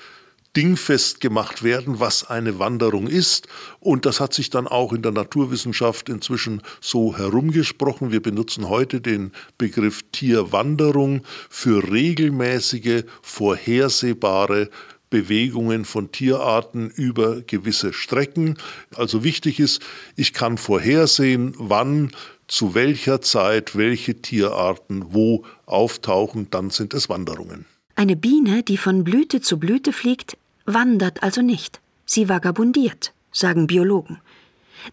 dingfest 0.56 1.22
gemacht 1.22 1.64
werden, 1.64 2.00
was 2.00 2.30
eine 2.30 2.60
Wanderung 2.60 3.08
ist. 3.08 3.48
Und 3.80 4.06
das 4.06 4.20
hat 4.20 4.34
sich 4.34 4.50
dann 4.50 4.68
auch 4.68 4.94
in 4.94 5.02
der 5.02 5.12
Naturwissenschaft 5.12 6.10
inzwischen 6.10 6.62
so 6.82 7.18
herumgesprochen. 7.18 8.12
Wir 8.12 8.22
benutzen 8.22 8.68
heute 8.68 9.02
den 9.02 9.32
Begriff 9.58 10.04
Tierwanderung 10.12 11.22
für 11.50 11.92
regelmäßige, 11.92 13.04
vorhersehbare 13.22 14.70
Bewegungen 15.10 15.86
von 15.86 16.12
Tierarten 16.12 16.90
über 16.90 17.42
gewisse 17.42 17.94
Strecken. 17.94 18.58
Also 18.96 19.24
wichtig 19.24 19.60
ist, 19.60 19.82
ich 20.16 20.34
kann 20.34 20.58
vorhersehen, 20.58 21.54
wann 21.58 22.12
zu 22.48 22.76
welcher 22.76 23.22
Zeit 23.22 23.78
welche 23.78 24.22
Tierarten 24.22 25.14
wo 25.14 25.46
auftauchen, 25.66 26.48
dann 26.50 26.70
sind 26.70 26.94
es 26.94 27.08
Wanderungen. 27.08 27.66
Eine 27.96 28.16
Biene, 28.16 28.64
die 28.64 28.78
von 28.78 29.04
Blüte 29.04 29.42
zu 29.42 29.60
Blüte 29.60 29.94
fliegt, 29.94 30.38
wandert 30.74 31.24
also 31.24 31.42
nicht. 31.42 31.82
Sie 32.06 32.30
vagabundiert, 32.30 33.14
sagen 33.32 33.68
Biologen. 33.68 34.20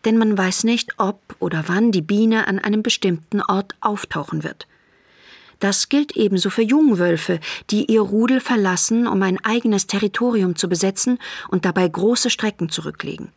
Denn 0.04 0.18
man 0.18 0.36
weiß 0.36 0.64
nicht, 0.64 0.98
ob 0.98 1.20
oder 1.38 1.64
wann 1.66 1.92
die 1.92 2.02
Biene 2.02 2.46
an 2.46 2.58
einem 2.58 2.82
bestimmten 2.82 3.40
Ort 3.42 3.74
auftauchen 3.80 4.44
wird. 4.44 4.66
Das 5.60 5.88
gilt 5.88 6.16
ebenso 6.16 6.50
für 6.50 6.62
Jungwölfe, 6.62 7.40
die 7.70 7.86
ihr 7.86 8.00
Rudel 8.00 8.40
verlassen, 8.40 9.08
um 9.08 9.22
ein 9.22 9.42
eigenes 9.44 9.86
Territorium 9.86 10.54
zu 10.54 10.68
besetzen 10.68 11.18
und 11.48 11.64
dabei 11.64 11.88
große 11.88 12.30
Strecken 12.30 12.68
zurücklegen. 12.68 13.32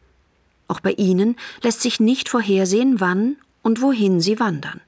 Auch 0.68 0.80
bei 0.80 0.92
ihnen 0.92 1.36
lässt 1.64 1.82
sich 1.82 2.00
nicht 2.00 2.30
vorhersehen, 2.30 3.00
wann 3.00 3.38
und 3.64 3.82
wohin 3.82 4.22
sie 4.22 4.40
wandern. 4.40 4.82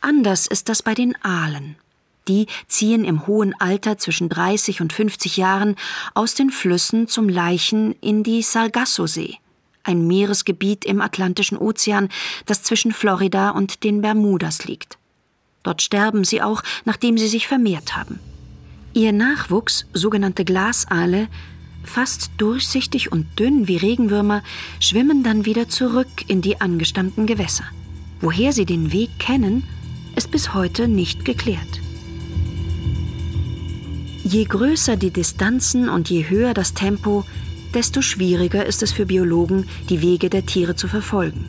Anders 0.00 0.46
ist 0.46 0.68
das 0.68 0.82
bei 0.82 0.94
den 0.94 1.14
Aalen. 1.22 1.76
Die 2.30 2.46
ziehen 2.68 3.04
im 3.04 3.26
hohen 3.26 3.60
Alter 3.60 3.98
zwischen 3.98 4.28
30 4.28 4.80
und 4.80 4.92
50 4.92 5.36
Jahren 5.36 5.74
aus 6.14 6.36
den 6.36 6.50
Flüssen 6.50 7.08
zum 7.08 7.28
Leichen 7.28 7.96
in 8.00 8.22
die 8.22 8.42
Sargasso-See, 8.42 9.38
ein 9.82 10.06
Meeresgebiet 10.06 10.84
im 10.84 11.00
Atlantischen 11.00 11.58
Ozean, 11.58 12.08
das 12.46 12.62
zwischen 12.62 12.92
Florida 12.92 13.50
und 13.50 13.82
den 13.82 14.00
Bermudas 14.00 14.64
liegt. 14.64 14.96
Dort 15.64 15.82
sterben 15.82 16.22
sie 16.22 16.40
auch, 16.40 16.62
nachdem 16.84 17.18
sie 17.18 17.26
sich 17.26 17.48
vermehrt 17.48 17.96
haben. 17.96 18.20
Ihr 18.94 19.10
Nachwuchs, 19.10 19.86
sogenannte 19.92 20.44
Glasaale, 20.44 21.26
fast 21.82 22.30
durchsichtig 22.36 23.10
und 23.10 23.40
dünn 23.40 23.66
wie 23.66 23.76
Regenwürmer, 23.76 24.44
schwimmen 24.78 25.24
dann 25.24 25.46
wieder 25.46 25.68
zurück 25.68 26.28
in 26.28 26.42
die 26.42 26.60
angestammten 26.60 27.26
Gewässer. 27.26 27.64
Woher 28.20 28.52
sie 28.52 28.66
den 28.66 28.92
Weg 28.92 29.18
kennen, 29.18 29.64
ist 30.14 30.30
bis 30.30 30.54
heute 30.54 30.86
nicht 30.86 31.24
geklärt. 31.24 31.80
Je 34.30 34.44
größer 34.44 34.96
die 34.96 35.10
Distanzen 35.10 35.88
und 35.88 36.08
je 36.08 36.28
höher 36.28 36.54
das 36.54 36.72
Tempo, 36.72 37.24
desto 37.74 38.00
schwieriger 38.00 38.64
ist 38.64 38.80
es 38.80 38.92
für 38.92 39.04
Biologen, 39.04 39.66
die 39.88 40.02
Wege 40.02 40.30
der 40.30 40.46
Tiere 40.46 40.76
zu 40.76 40.86
verfolgen. 40.86 41.46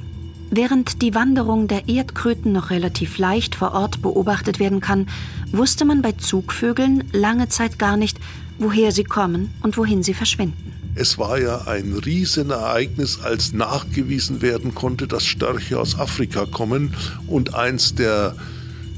Während 0.49 1.03
die 1.03 1.13
Wanderung 1.13 1.67
der 1.67 1.87
Erdkröten 1.87 2.51
noch 2.51 2.71
relativ 2.71 3.19
leicht 3.19 3.53
vor 3.53 3.73
Ort 3.73 4.01
beobachtet 4.01 4.57
werden 4.57 4.81
kann, 4.81 5.05
wusste 5.51 5.85
man 5.85 6.01
bei 6.01 6.13
Zugvögeln 6.13 7.03
lange 7.11 7.49
Zeit 7.49 7.77
gar 7.77 7.97
nicht, 7.97 8.17
woher 8.57 8.91
sie 8.91 9.03
kommen 9.03 9.53
und 9.61 9.77
wohin 9.77 10.01
sie 10.01 10.15
verschwinden. 10.15 10.73
Es 10.95 11.19
war 11.19 11.39
ja 11.39 11.67
ein 11.67 11.93
Riesenereignis, 11.93 13.19
als 13.21 13.53
nachgewiesen 13.53 14.41
werden 14.41 14.73
konnte, 14.73 15.05
dass 15.05 15.23
Störche 15.23 15.79
aus 15.79 15.99
Afrika 15.99 16.47
kommen 16.47 16.95
und 17.27 17.53
eins 17.53 17.93
der 17.93 18.35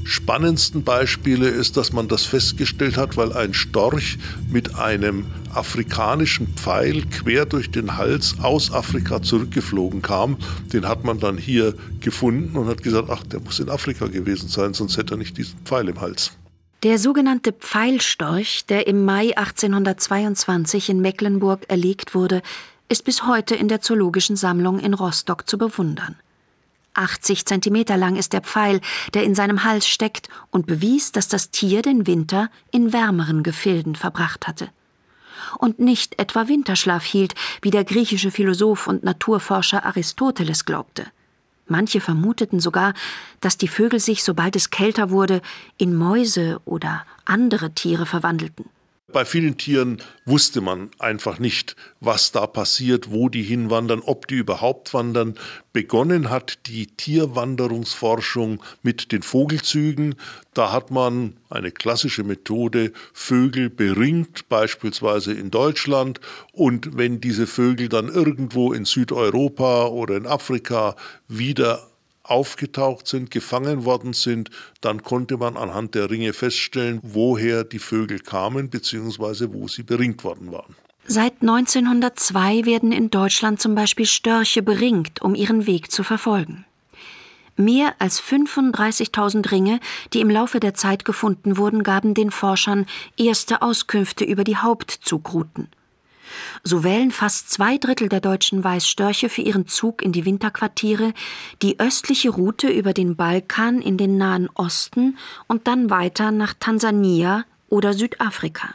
spannendsten 0.04 0.84
Beispiele 0.84 1.48
ist, 1.48 1.76
dass 1.76 1.92
man 1.92 2.08
das 2.08 2.24
festgestellt 2.24 2.96
hat, 2.96 3.16
weil 3.16 3.32
ein 3.32 3.54
Storch 3.54 4.18
mit 4.50 4.76
einem 4.76 5.26
afrikanischen 5.52 6.48
Pfeil 6.54 7.04
quer 7.06 7.46
durch 7.46 7.70
den 7.70 7.96
Hals 7.96 8.36
aus 8.42 8.72
Afrika 8.72 9.22
zurückgeflogen 9.22 10.02
kam. 10.02 10.36
Den 10.72 10.86
hat 10.86 11.04
man 11.04 11.18
dann 11.18 11.38
hier 11.38 11.74
gefunden 12.00 12.56
und 12.56 12.66
hat 12.68 12.82
gesagt, 12.82 13.08
ach, 13.10 13.22
der 13.24 13.40
muss 13.40 13.58
in 13.60 13.70
Afrika 13.70 14.06
gewesen 14.06 14.48
sein, 14.48 14.74
sonst 14.74 14.96
hätte 14.96 15.14
er 15.14 15.16
nicht 15.16 15.36
diesen 15.38 15.58
Pfeil 15.64 15.88
im 15.88 16.00
Hals. 16.00 16.32
Der 16.82 16.98
sogenannte 16.98 17.52
Pfeilstorch, 17.52 18.66
der 18.66 18.86
im 18.86 19.06
Mai 19.06 19.34
1822 19.36 20.90
in 20.90 21.00
Mecklenburg 21.00 21.64
erlegt 21.68 22.14
wurde, 22.14 22.42
ist 22.90 23.04
bis 23.04 23.26
heute 23.26 23.54
in 23.54 23.68
der 23.68 23.80
Zoologischen 23.80 24.36
Sammlung 24.36 24.78
in 24.78 24.92
Rostock 24.92 25.48
zu 25.48 25.56
bewundern. 25.56 26.16
80 26.94 27.46
Zentimeter 27.46 27.96
lang 27.96 28.16
ist 28.16 28.32
der 28.32 28.40
Pfeil, 28.40 28.80
der 29.12 29.24
in 29.24 29.34
seinem 29.34 29.64
Hals 29.64 29.86
steckt 29.86 30.28
und 30.50 30.66
bewies, 30.66 31.12
dass 31.12 31.28
das 31.28 31.50
Tier 31.50 31.82
den 31.82 32.06
Winter 32.06 32.50
in 32.70 32.92
wärmeren 32.92 33.42
Gefilden 33.42 33.96
verbracht 33.96 34.46
hatte. 34.46 34.68
Und 35.58 35.78
nicht 35.78 36.18
etwa 36.18 36.48
Winterschlaf 36.48 37.04
hielt, 37.04 37.34
wie 37.62 37.70
der 37.70 37.84
griechische 37.84 38.30
Philosoph 38.30 38.86
und 38.86 39.04
Naturforscher 39.04 39.84
Aristoteles 39.84 40.64
glaubte. 40.64 41.06
Manche 41.66 42.00
vermuteten 42.00 42.60
sogar, 42.60 42.92
dass 43.40 43.56
die 43.56 43.68
Vögel 43.68 43.98
sich, 43.98 44.22
sobald 44.22 44.54
es 44.56 44.70
kälter 44.70 45.10
wurde, 45.10 45.40
in 45.78 45.94
Mäuse 45.94 46.60
oder 46.64 47.04
andere 47.24 47.72
Tiere 47.72 48.06
verwandelten. 48.06 48.66
Bei 49.14 49.24
vielen 49.24 49.56
Tieren 49.56 49.98
wusste 50.24 50.60
man 50.60 50.90
einfach 50.98 51.38
nicht, 51.38 51.76
was 52.00 52.32
da 52.32 52.48
passiert, 52.48 53.12
wo 53.12 53.28
die 53.28 53.44
hinwandern, 53.44 54.00
ob 54.00 54.26
die 54.26 54.34
überhaupt 54.34 54.92
wandern. 54.92 55.38
Begonnen 55.72 56.30
hat 56.30 56.66
die 56.66 56.88
Tierwanderungsforschung 56.88 58.60
mit 58.82 59.12
den 59.12 59.22
Vogelzügen. 59.22 60.16
Da 60.52 60.72
hat 60.72 60.90
man 60.90 61.34
eine 61.48 61.70
klassische 61.70 62.24
Methode, 62.24 62.92
Vögel 63.12 63.70
beringt, 63.70 64.48
beispielsweise 64.48 65.32
in 65.32 65.52
Deutschland. 65.52 66.18
Und 66.50 66.96
wenn 66.96 67.20
diese 67.20 67.46
Vögel 67.46 67.88
dann 67.88 68.08
irgendwo 68.08 68.72
in 68.72 68.84
Südeuropa 68.84 69.86
oder 69.86 70.16
in 70.16 70.26
Afrika 70.26 70.96
wieder 71.28 71.86
aufgetaucht 72.24 73.06
sind, 73.06 73.30
gefangen 73.30 73.84
worden 73.84 74.12
sind, 74.12 74.50
dann 74.80 75.02
konnte 75.02 75.36
man 75.36 75.56
anhand 75.56 75.94
der 75.94 76.10
Ringe 76.10 76.32
feststellen, 76.32 77.00
woher 77.02 77.64
die 77.64 77.78
Vögel 77.78 78.18
kamen 78.18 78.70
bzw. 78.70 79.48
wo 79.52 79.68
sie 79.68 79.82
beringt 79.82 80.24
worden 80.24 80.50
waren. 80.50 80.74
Seit 81.06 81.42
1902 81.42 82.64
werden 82.64 82.90
in 82.90 83.10
Deutschland 83.10 83.60
zum 83.60 83.74
Beispiel 83.74 84.06
Störche 84.06 84.62
beringt, 84.62 85.20
um 85.20 85.34
ihren 85.34 85.66
Weg 85.66 85.92
zu 85.92 86.02
verfolgen. 86.02 86.64
Mehr 87.56 87.94
als 88.00 88.20
35.000 88.20 89.50
Ringe, 89.52 89.80
die 90.12 90.20
im 90.20 90.30
Laufe 90.30 90.58
der 90.58 90.74
Zeit 90.74 91.04
gefunden 91.04 91.56
wurden, 91.56 91.84
gaben 91.84 92.14
den 92.14 92.30
Forschern 92.30 92.86
erste 93.16 93.62
Auskünfte 93.62 94.24
über 94.24 94.42
die 94.42 94.56
Hauptzugrouten. 94.56 95.68
So 96.62 96.84
wählen 96.84 97.10
fast 97.10 97.50
zwei 97.50 97.78
Drittel 97.78 98.08
der 98.08 98.20
deutschen 98.20 98.64
Weißstörche 98.64 99.28
für 99.28 99.42
ihren 99.42 99.66
Zug 99.66 100.02
in 100.02 100.12
die 100.12 100.24
Winterquartiere 100.24 101.12
die 101.62 101.78
östliche 101.80 102.30
Route 102.30 102.68
über 102.68 102.92
den 102.92 103.16
Balkan 103.16 103.80
in 103.80 103.96
den 103.96 104.16
Nahen 104.16 104.48
Osten 104.54 105.18
und 105.46 105.66
dann 105.66 105.90
weiter 105.90 106.30
nach 106.30 106.54
Tansania 106.58 107.44
oder 107.68 107.92
Südafrika. 107.92 108.74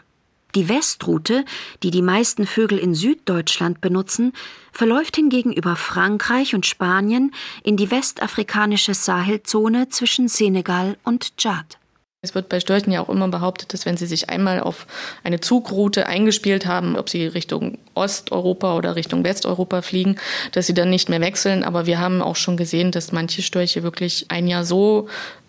Die 0.55 0.67
Westroute, 0.67 1.45
die 1.83 1.91
die 1.91 2.01
meisten 2.01 2.47
Vögel 2.47 2.79
in 2.79 2.95
Süddeutschland 2.95 3.81
benutzen, 3.81 4.33
verläuft 4.71 5.15
hingegen 5.15 5.53
über 5.53 5.75
Frankreich 5.75 6.55
und 6.55 6.65
Spanien 6.65 7.31
in 7.63 7.77
die 7.77 7.91
westafrikanische 7.91 8.95
Sahelzone 8.95 9.89
zwischen 9.89 10.27
Senegal 10.27 10.97
und 11.03 11.37
Tschad. 11.37 11.78
Es 12.21 12.35
wird 12.35 12.49
bei 12.49 12.59
Störchen 12.59 12.91
ja 12.91 12.99
auch 12.99 13.07
immer 13.07 13.29
behauptet, 13.29 13.73
dass 13.73 13.85
wenn 13.85 13.95
sie 13.95 14.05
sich 14.05 14.29
einmal 14.29 14.59
auf 14.59 14.87
eine 15.23 15.39
Zugroute 15.39 16.05
eingespielt 16.05 16.65
haben, 16.65 16.97
ob 16.97 17.09
sie 17.09 17.25
Richtung 17.27 17.77
Osteuropa 17.93 18.75
oder 18.75 18.97
Richtung 18.97 19.23
Westeuropa 19.23 19.81
fliegen, 19.81 20.17
dass 20.51 20.67
sie 20.67 20.73
dann 20.73 20.89
nicht 20.89 21.07
mehr 21.07 21.21
wechseln. 21.21 21.63
Aber 21.63 21.85
wir 21.85 22.01
haben 22.01 22.21
auch 22.21 22.35
schon 22.35 22.57
gesehen, 22.57 22.91
dass 22.91 23.13
manche 23.13 23.41
Störche 23.41 23.83
wirklich 23.83 24.25
ein 24.27 24.47
Jahr 24.47 24.65
so 24.65 25.07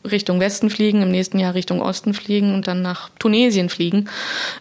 Richtung 0.08 0.38
Westen 0.38 0.70
fliegen, 0.70 1.02
im 1.02 1.10
nächsten 1.10 1.40
Jahr 1.40 1.54
Richtung 1.54 1.82
Osten 1.82 2.14
fliegen 2.14 2.54
und 2.54 2.68
dann 2.68 2.82
nach 2.82 3.10
Tunesien 3.18 3.68
fliegen, 3.68 4.08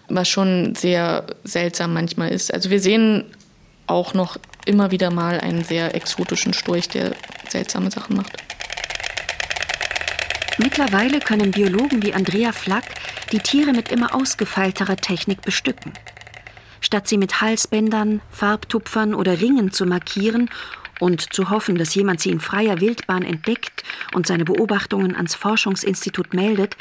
was 0.07 0.27
schon 0.27 0.73
sehr 0.73 1.27
seltsam 1.43 1.93
manchmal 1.93 2.31
ist. 2.31 2.51
Also 2.51 2.71
wir 2.71 2.81
sehen 2.81 3.25
auch 3.85 4.15
noch 4.15 4.37
immer 4.65 4.89
wieder 4.89 5.11
mal 5.11 5.39
einen 5.39 5.63
sehr 5.63 5.93
exotischen 5.93 6.53
Storch, 6.53 6.89
der 6.89 7.11
seltsame 7.49 7.91
Sachen 7.91 8.15
macht. 8.15 8.35
Mittlerweile 10.61 11.21
können 11.21 11.51
Biologen 11.51 12.03
wie 12.03 12.13
Andrea 12.13 12.51
Flack 12.51 12.83
die 13.31 13.39
Tiere 13.39 13.71
mit 13.71 13.93
immer 13.93 14.13
ausgefeilterer 14.13 14.97
Technik 14.97 15.41
bestücken. 15.41 15.93
Statt 16.81 17.07
sie 17.07 17.17
mit 17.17 17.39
Halsbändern, 17.39 18.19
Farbtupfern 18.29 19.13
oder 19.13 19.39
Ringen 19.39 19.71
zu 19.71 19.85
markieren 19.85 20.49
und 20.99 21.33
zu 21.33 21.49
hoffen, 21.49 21.77
dass 21.77 21.95
jemand 21.95 22.19
sie 22.19 22.31
in 22.31 22.41
freier 22.41 22.81
Wildbahn 22.81 23.23
entdeckt 23.23 23.85
und 24.13 24.27
seine 24.27 24.43
Beobachtungen 24.43 25.15
ans 25.15 25.33
Forschungsinstitut 25.33 26.33
meldet, 26.33 26.75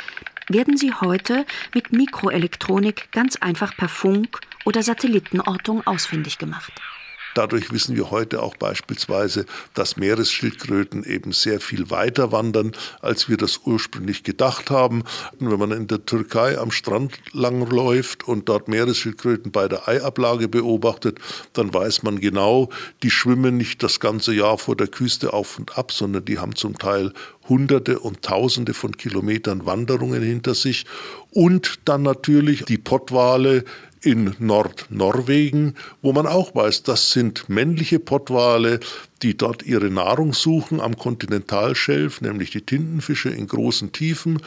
werden 0.48 0.76
sie 0.76 0.92
heute 0.92 1.46
mit 1.72 1.92
Mikroelektronik 1.92 3.12
ganz 3.12 3.36
einfach 3.36 3.76
per 3.76 3.88
Funk 3.88 4.40
oder 4.64 4.82
Satellitenortung 4.82 5.86
ausfindig 5.86 6.38
gemacht. 6.38 6.72
Dadurch 7.38 7.70
wissen 7.70 7.94
wir 7.94 8.10
heute 8.10 8.42
auch 8.42 8.56
beispielsweise, 8.56 9.46
dass 9.72 9.96
Meeresschildkröten 9.96 11.04
eben 11.04 11.30
sehr 11.30 11.60
viel 11.60 11.88
weiter 11.88 12.32
wandern, 12.32 12.72
als 13.00 13.28
wir 13.28 13.36
das 13.36 13.60
ursprünglich 13.64 14.24
gedacht 14.24 14.70
haben. 14.70 15.04
Und 15.38 15.48
wenn 15.52 15.58
man 15.60 15.70
in 15.70 15.86
der 15.86 16.04
Türkei 16.04 16.58
am 16.58 16.72
Strand 16.72 17.12
langläuft 17.32 18.26
und 18.26 18.48
dort 18.48 18.66
Meeresschildkröten 18.66 19.52
bei 19.52 19.68
der 19.68 19.86
Eiablage 19.86 20.48
beobachtet, 20.48 21.20
dann 21.52 21.72
weiß 21.72 22.02
man 22.02 22.18
genau, 22.18 22.70
die 23.04 23.10
schwimmen 23.12 23.56
nicht 23.56 23.84
das 23.84 24.00
ganze 24.00 24.34
Jahr 24.34 24.58
vor 24.58 24.74
der 24.74 24.88
Küste 24.88 25.32
auf 25.32 25.60
und 25.60 25.78
ab, 25.78 25.92
sondern 25.92 26.24
die 26.24 26.40
haben 26.40 26.56
zum 26.56 26.76
Teil 26.76 27.12
Hunderte 27.48 28.00
und 28.00 28.22
Tausende 28.22 28.74
von 28.74 28.96
Kilometern 28.96 29.64
Wanderungen 29.64 30.22
hinter 30.22 30.54
sich. 30.54 30.86
Und 31.30 31.78
dann 31.84 32.02
natürlich 32.02 32.64
die 32.64 32.78
Pottwale, 32.78 33.64
in 34.02 34.34
Nordnorwegen, 34.38 35.76
wo 36.02 36.12
man 36.12 36.26
auch 36.26 36.54
weiß, 36.54 36.82
das 36.82 37.12
sind 37.12 37.48
männliche 37.48 37.98
Pottwale, 37.98 38.80
die 39.22 39.36
dort 39.36 39.64
ihre 39.64 39.90
Nahrung 39.90 40.32
suchen 40.32 40.80
am 40.80 40.96
Kontinentalschelf, 40.96 42.20
nämlich 42.20 42.50
die 42.50 42.62
Tintenfische 42.62 43.30
in 43.30 43.46
großen 43.46 43.92
Tiefen. 43.92 44.40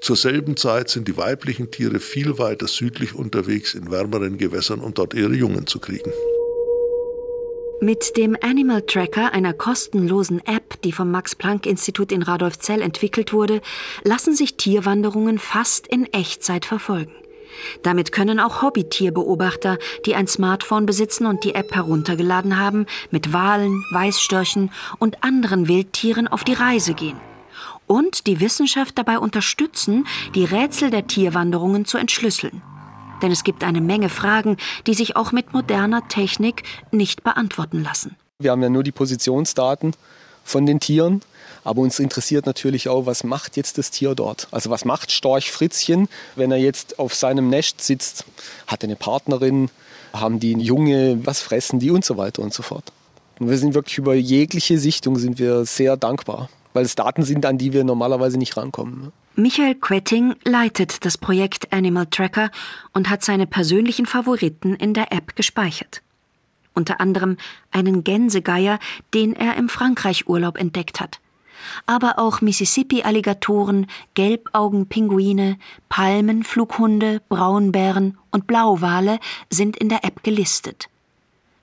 Zur 0.00 0.16
selben 0.16 0.56
Zeit 0.56 0.90
sind 0.90 1.08
die 1.08 1.16
weiblichen 1.16 1.70
Tiere 1.70 1.98
viel 1.98 2.38
weiter 2.38 2.66
südlich 2.66 3.14
unterwegs 3.14 3.74
in 3.74 3.90
wärmeren 3.90 4.36
Gewässern, 4.36 4.80
um 4.80 4.92
dort 4.92 5.14
ihre 5.14 5.34
Jungen 5.34 5.66
zu 5.66 5.78
kriegen. 5.78 6.12
Mit 7.80 8.16
dem 8.16 8.36
Animal 8.40 8.82
Tracker, 8.82 9.32
einer 9.32 9.52
kostenlosen 9.52 10.40
App, 10.46 10.80
die 10.82 10.92
vom 10.92 11.10
Max-Planck-Institut 11.10 12.12
in 12.12 12.22
Radolfzell 12.22 12.80
entwickelt 12.80 13.32
wurde, 13.32 13.60
lassen 14.04 14.34
sich 14.34 14.56
Tierwanderungen 14.56 15.38
fast 15.38 15.86
in 15.86 16.06
Echtzeit 16.12 16.64
verfolgen. 16.64 17.12
Damit 17.82 18.12
können 18.12 18.40
auch 18.40 18.62
Hobbytierbeobachter, 18.62 19.78
die 20.06 20.14
ein 20.14 20.26
Smartphone 20.26 20.86
besitzen 20.86 21.26
und 21.26 21.44
die 21.44 21.54
App 21.54 21.74
heruntergeladen 21.74 22.58
haben, 22.58 22.86
mit 23.10 23.32
Walen, 23.32 23.82
Weißstörchen 23.92 24.70
und 24.98 25.22
anderen 25.22 25.68
Wildtieren 25.68 26.28
auf 26.28 26.44
die 26.44 26.54
Reise 26.54 26.94
gehen. 26.94 27.18
Und 27.86 28.26
die 28.26 28.40
Wissenschaft 28.40 28.96
dabei 28.96 29.18
unterstützen, 29.18 30.06
die 30.34 30.44
Rätsel 30.44 30.90
der 30.90 31.06
Tierwanderungen 31.06 31.84
zu 31.84 31.98
entschlüsseln. 31.98 32.62
Denn 33.22 33.30
es 33.30 33.44
gibt 33.44 33.62
eine 33.64 33.80
Menge 33.80 34.08
Fragen, 34.08 34.56
die 34.86 34.94
sich 34.94 35.16
auch 35.16 35.32
mit 35.32 35.52
moderner 35.52 36.08
Technik 36.08 36.62
nicht 36.90 37.22
beantworten 37.22 37.82
lassen. 37.82 38.16
Wir 38.38 38.50
haben 38.50 38.62
ja 38.62 38.68
nur 38.68 38.82
die 38.82 38.92
Positionsdaten 38.92 39.94
von 40.44 40.66
den 40.66 40.80
Tieren 40.80 41.22
aber 41.64 41.80
uns 41.80 41.98
interessiert 41.98 42.46
natürlich 42.46 42.88
auch, 42.88 43.06
was 43.06 43.24
macht 43.24 43.56
jetzt 43.56 43.78
das 43.78 43.90
Tier 43.90 44.14
dort? 44.14 44.48
Also 44.50 44.70
was 44.70 44.84
macht 44.84 45.10
Storch 45.10 45.50
Fritzchen, 45.50 46.08
wenn 46.36 46.52
er 46.52 46.58
jetzt 46.58 46.98
auf 46.98 47.14
seinem 47.14 47.48
Nest 47.48 47.80
sitzt? 47.80 48.24
Hat 48.66 48.84
er 48.84 48.88
eine 48.88 48.96
Partnerin? 48.96 49.70
Haben 50.12 50.38
die 50.38 50.52
Junge? 50.52 51.26
Was 51.26 51.40
fressen 51.40 51.80
die? 51.80 51.90
Und 51.90 52.04
so 52.04 52.16
weiter 52.18 52.42
und 52.42 52.52
so 52.52 52.62
fort. 52.62 52.92
Und 53.40 53.48
wir 53.48 53.58
sind 53.58 53.74
wirklich 53.74 53.98
über 53.98 54.14
jegliche 54.14 54.78
Sichtung 54.78 55.16
sind 55.18 55.38
wir 55.38 55.64
sehr 55.64 55.96
dankbar, 55.96 56.48
weil 56.72 56.84
es 56.84 56.94
Daten 56.94 57.24
sind, 57.24 57.46
an 57.46 57.58
die 57.58 57.72
wir 57.72 57.82
normalerweise 57.82 58.38
nicht 58.38 58.56
rankommen. 58.56 59.02
Ne? 59.02 59.12
Michael 59.36 59.74
Quetting 59.74 60.36
leitet 60.44 61.04
das 61.04 61.18
Projekt 61.18 61.72
Animal 61.72 62.06
Tracker 62.06 62.50
und 62.92 63.10
hat 63.10 63.24
seine 63.24 63.48
persönlichen 63.48 64.06
Favoriten 64.06 64.74
in 64.76 64.94
der 64.94 65.10
App 65.12 65.34
gespeichert. 65.34 66.02
Unter 66.74 67.00
anderem 67.00 67.36
einen 67.72 68.04
Gänsegeier, 68.04 68.78
den 69.14 69.34
er 69.34 69.56
im 69.56 69.68
Frankreich-Urlaub 69.68 70.56
entdeckt 70.56 71.00
hat 71.00 71.18
aber 71.86 72.18
auch 72.18 72.40
Mississippi-Alligatoren, 72.40 73.86
Gelbaugenpinguine, 74.14 75.58
Palmen, 75.88 76.44
Flughunde, 76.44 77.20
Braunbären 77.28 78.18
und 78.30 78.46
Blauwale 78.46 79.18
sind 79.50 79.76
in 79.76 79.88
der 79.88 80.04
App 80.04 80.22
gelistet. 80.22 80.88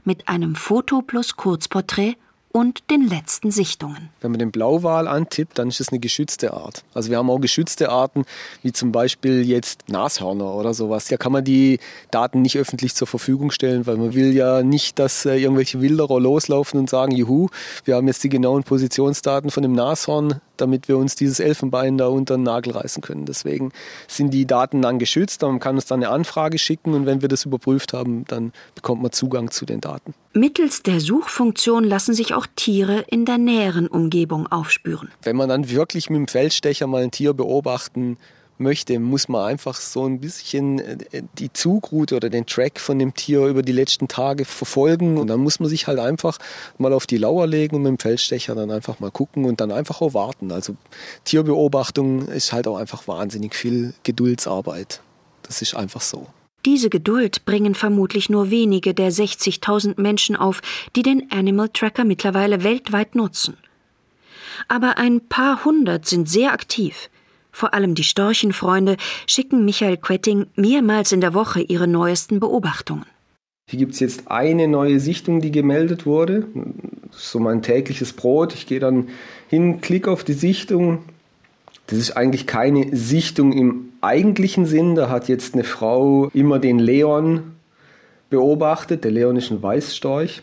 Mit 0.04 0.28
einem 0.28 0.56
Foto 0.56 1.02
plus 1.02 1.36
Kurzporträt 1.36 2.16
und 2.52 2.90
den 2.90 3.08
letzten 3.08 3.52
Sichtungen. 3.52 4.10
Wenn 4.22 4.32
man 4.32 4.40
den 4.40 4.52
Blauwal 4.52 5.08
antippt, 5.08 5.60
dann 5.60 5.70
ist 5.70 5.80
es 5.80 5.90
eine 5.90 6.00
geschützte 6.00 6.54
Art. 6.54 6.84
Also 6.94 7.10
wir 7.10 7.18
haben 7.18 7.30
auch 7.30 7.40
geschützte 7.40 7.90
Arten, 7.90 8.26
wie 8.62 8.72
zum 8.72 8.92
Beispiel 8.92 9.48
jetzt 9.48 9.90
Nashörner 9.90 10.54
oder 10.54 10.74
sowas. 10.74 11.08
Da 11.08 11.18
kann 11.18 11.32
man 11.32 11.44
die 11.44 11.80
Daten 12.12 12.42
nicht 12.42 12.58
öffentlich 12.58 12.96
zur 12.96 13.08
Verfügung 13.08 13.52
stellen, 13.52 13.88
weil 13.88 13.98
man 13.98 14.14
will 14.14 14.34
ja 14.34 14.64
nicht, 14.64 15.00
dass 15.00 15.26
äh, 15.26 15.38
irgendwelche 15.38 15.82
Wilderer 15.82 16.20
loslaufen 16.20 16.80
und 16.80 16.90
sagen, 16.90 17.14
juhu, 17.14 17.50
wir 17.86 17.96
haben 17.96 18.08
jetzt 18.08 18.24
die 18.24 18.30
genauen 18.30 18.64
Positionsdaten 18.64 19.52
von 19.52 19.64
dem 19.64 19.74
Nashorn, 19.74 20.42
damit 20.62 20.88
wir 20.88 20.98
uns 20.98 21.16
dieses 21.16 21.40
Elfenbein 21.40 21.98
da 21.98 22.08
unter 22.08 22.36
den 22.38 22.44
Nagel 22.44 22.74
reißen 22.74 23.02
können. 23.02 23.26
Deswegen 23.26 23.72
sind 24.08 24.34
die 24.34 24.46
Daten 24.46 24.82
dann 24.82 25.00
geschützt, 25.00 25.42
man 25.42 25.60
kann 25.60 25.76
uns 25.76 25.86
dann 25.86 26.04
eine 26.04 26.12
Anfrage 26.12 26.58
schicken 26.58 26.94
und 26.94 27.06
wenn 27.06 27.22
wir 27.22 27.30
das 27.30 27.46
überprüft 27.46 27.94
haben, 27.94 28.26
dann 28.26 28.54
bekommt 28.76 29.02
man 29.02 29.12
Zugang 29.12 29.52
zu 29.52 29.66
den 29.66 29.82
Daten. 29.82 30.14
Mittels 30.34 30.84
der 30.84 31.00
Suchfunktion 31.02 31.84
lassen 31.84 32.14
sich 32.14 32.34
auch 32.34 32.48
Tiere 32.56 33.04
in 33.10 33.26
der 33.26 33.38
näheren 33.38 33.88
Umgebung 33.88 34.48
aufspüren. 34.48 35.10
Wenn 35.24 35.36
man 35.36 35.50
dann 35.50 35.70
wirklich 35.70 36.10
mit 36.10 36.18
dem 36.18 36.28
Feldstecher 36.28 36.88
mal 36.88 37.04
ein 37.04 37.12
Tier 37.12 37.34
beobachten 37.34 38.18
möchte, 38.62 39.00
muss 39.00 39.28
man 39.28 39.46
einfach 39.46 39.76
so 39.76 40.06
ein 40.06 40.20
bisschen 40.20 40.80
äh, 40.80 41.24
die 41.38 41.52
Zugroute 41.52 42.16
oder 42.16 42.30
den 42.30 42.46
Track 42.46 42.80
von 42.80 43.00
dem 43.00 43.14
Tier 43.14 43.46
über 43.46 43.62
die 43.62 43.72
letzten 43.72 44.08
Tage 44.08 44.46
verfolgen. 44.46 45.18
Und 45.18 45.28
dann 45.28 45.40
muss 45.40 45.60
man 45.60 45.70
sich 45.70 45.88
halt 45.88 46.00
einfach 46.00 46.38
mal 46.78 46.94
auf 46.94 47.08
die 47.08 47.18
Lauer 47.18 47.48
legen 47.48 47.76
und 47.76 47.84
mit 47.84 47.90
dem 47.90 48.00
Feldstecher 48.00 48.56
dann 48.56 48.72
einfach 48.72 49.00
mal 49.00 49.12
gucken 49.12 49.46
und 49.46 49.62
dann 49.62 49.72
einfach 49.72 50.02
auch 50.02 50.14
warten. 50.14 50.52
Also 50.52 50.76
Tierbeobachtung 51.26 52.28
ist 52.28 52.54
halt 52.54 52.68
auch 52.68 52.78
einfach 52.78 53.08
wahnsinnig 53.08 53.56
viel 53.56 53.94
Geduldsarbeit. 54.04 55.02
Das 55.44 55.62
ist 55.62 55.76
einfach 55.76 56.02
so. 56.02 56.28
Diese 56.66 56.90
Geduld 56.90 57.46
bringen 57.46 57.74
vermutlich 57.74 58.30
nur 58.30 58.52
wenige 58.52 58.94
der 58.94 59.12
60.000 59.12 60.00
Menschen 60.00 60.36
auf, 60.36 60.62
die 60.96 61.02
den 61.02 61.32
Animal 61.32 61.70
Tracker 61.70 62.06
mittlerweile 62.06 62.64
weltweit 62.64 63.16
nutzen. 63.16 63.58
Aber 64.68 64.98
ein 64.98 65.28
paar 65.28 65.66
hundert 65.66 66.06
sind 66.06 66.30
sehr 66.30 66.54
aktiv. 66.54 67.10
Vor 67.52 67.74
allem 67.74 67.96
die 67.96 68.04
Storchenfreunde 68.04 68.98
schicken 69.28 69.66
Michael 69.66 69.98
Quetting 69.98 70.48
mehrmals 70.56 71.12
in 71.12 71.22
der 71.22 71.34
Woche 71.34 71.62
ihre 71.62 71.88
neuesten 71.88 72.40
Beobachtungen. 72.40 73.06
Hier 73.70 73.80
gibt 73.80 73.94
es 73.94 74.00
jetzt 74.00 74.30
eine 74.30 74.68
neue 74.68 75.00
Sichtung, 75.00 75.42
die 75.42 75.52
gemeldet 75.52 76.06
wurde. 76.06 76.46
Das 77.08 77.18
ist 77.18 77.32
so 77.32 77.40
mein 77.40 77.62
tägliches 77.62 78.14
Brot. 78.14 78.54
Ich 78.54 78.68
gehe 78.68 78.80
dann 78.80 79.10
hin, 79.50 79.82
klicke 79.82 80.12
auf 80.12 80.24
die 80.24 80.34
Sichtung, 80.34 81.00
das 81.92 82.00
ist 82.00 82.12
eigentlich 82.16 82.48
keine 82.48 82.96
Sichtung 82.96 83.52
im 83.52 83.90
eigentlichen 84.00 84.66
Sinn. 84.66 84.96
Da 84.96 85.10
hat 85.10 85.28
jetzt 85.28 85.54
eine 85.54 85.66
Frau 85.66 86.30
immer 86.34 86.58
den 86.58 86.80
Leon 86.80 87.52
beobachtet. 88.30 89.04
Der 89.04 89.12
Leon 89.12 89.36
ist 89.36 89.52
ein 89.52 89.62
Weißstorch. 89.62 90.42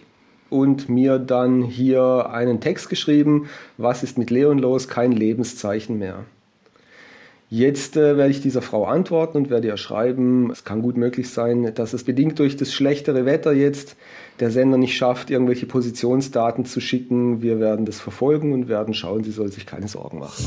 Und 0.51 0.89
mir 0.89 1.19
dann 1.19 1.63
hier 1.63 2.31
einen 2.31 2.61
Text 2.61 2.89
geschrieben, 2.89 3.49
was 3.77 4.03
ist 4.03 4.17
mit 4.17 4.31
Leon 4.31 4.59
los? 4.59 4.89
Kein 4.89 5.13
Lebenszeichen 5.13 5.99
mehr. 5.99 6.25
Jetzt 7.51 7.97
äh, 7.97 8.19
werde 8.19 8.31
ich 8.31 8.43
dieser 8.43 8.61
Frau 8.61 8.85
antworten 8.85 9.39
und 9.39 9.51
werde 9.51 9.69
ihr 9.69 9.79
schreiben, 9.79 10.51
es 10.51 10.65
kann 10.65 10.83
gut 10.83 10.99
möglich 10.99 11.31
sein, 11.31 11.73
dass 11.75 11.95
es 11.95 12.05
bedingt 12.05 12.39
durch 12.39 12.57
das 12.57 12.75
schlechtere 12.75 13.25
Wetter 13.25 13.53
jetzt 13.53 13.97
der 14.39 14.51
Sender 14.51 14.77
nicht 14.77 14.95
schafft, 14.95 15.31
irgendwelche 15.31 15.65
Positionsdaten 15.65 16.67
zu 16.67 16.81
schicken. 16.81 17.41
Wir 17.41 17.59
werden 17.59 17.87
das 17.87 18.01
verfolgen 18.01 18.53
und 18.53 18.69
werden 18.69 18.93
schauen, 18.93 19.25
sie 19.25 19.31
soll 19.31 19.51
sich 19.51 19.65
keine 19.65 19.89
Sorgen 19.89 20.19
machen. 20.19 20.45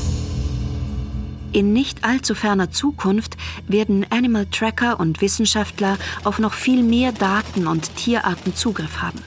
In 1.52 1.72
nicht 1.72 2.04
allzu 2.04 2.36
ferner 2.36 2.70
Zukunft 2.70 3.36
werden 3.66 4.06
Animal 4.08 4.46
Tracker 4.46 5.00
und 5.00 5.20
Wissenschaftler 5.20 5.98
auf 6.22 6.38
noch 6.38 6.54
viel 6.54 6.84
mehr 6.84 7.10
Daten 7.10 7.66
und 7.66 7.96
Tierarten 7.96 8.54
Zugriff 8.54 9.02
haben. 9.02 9.18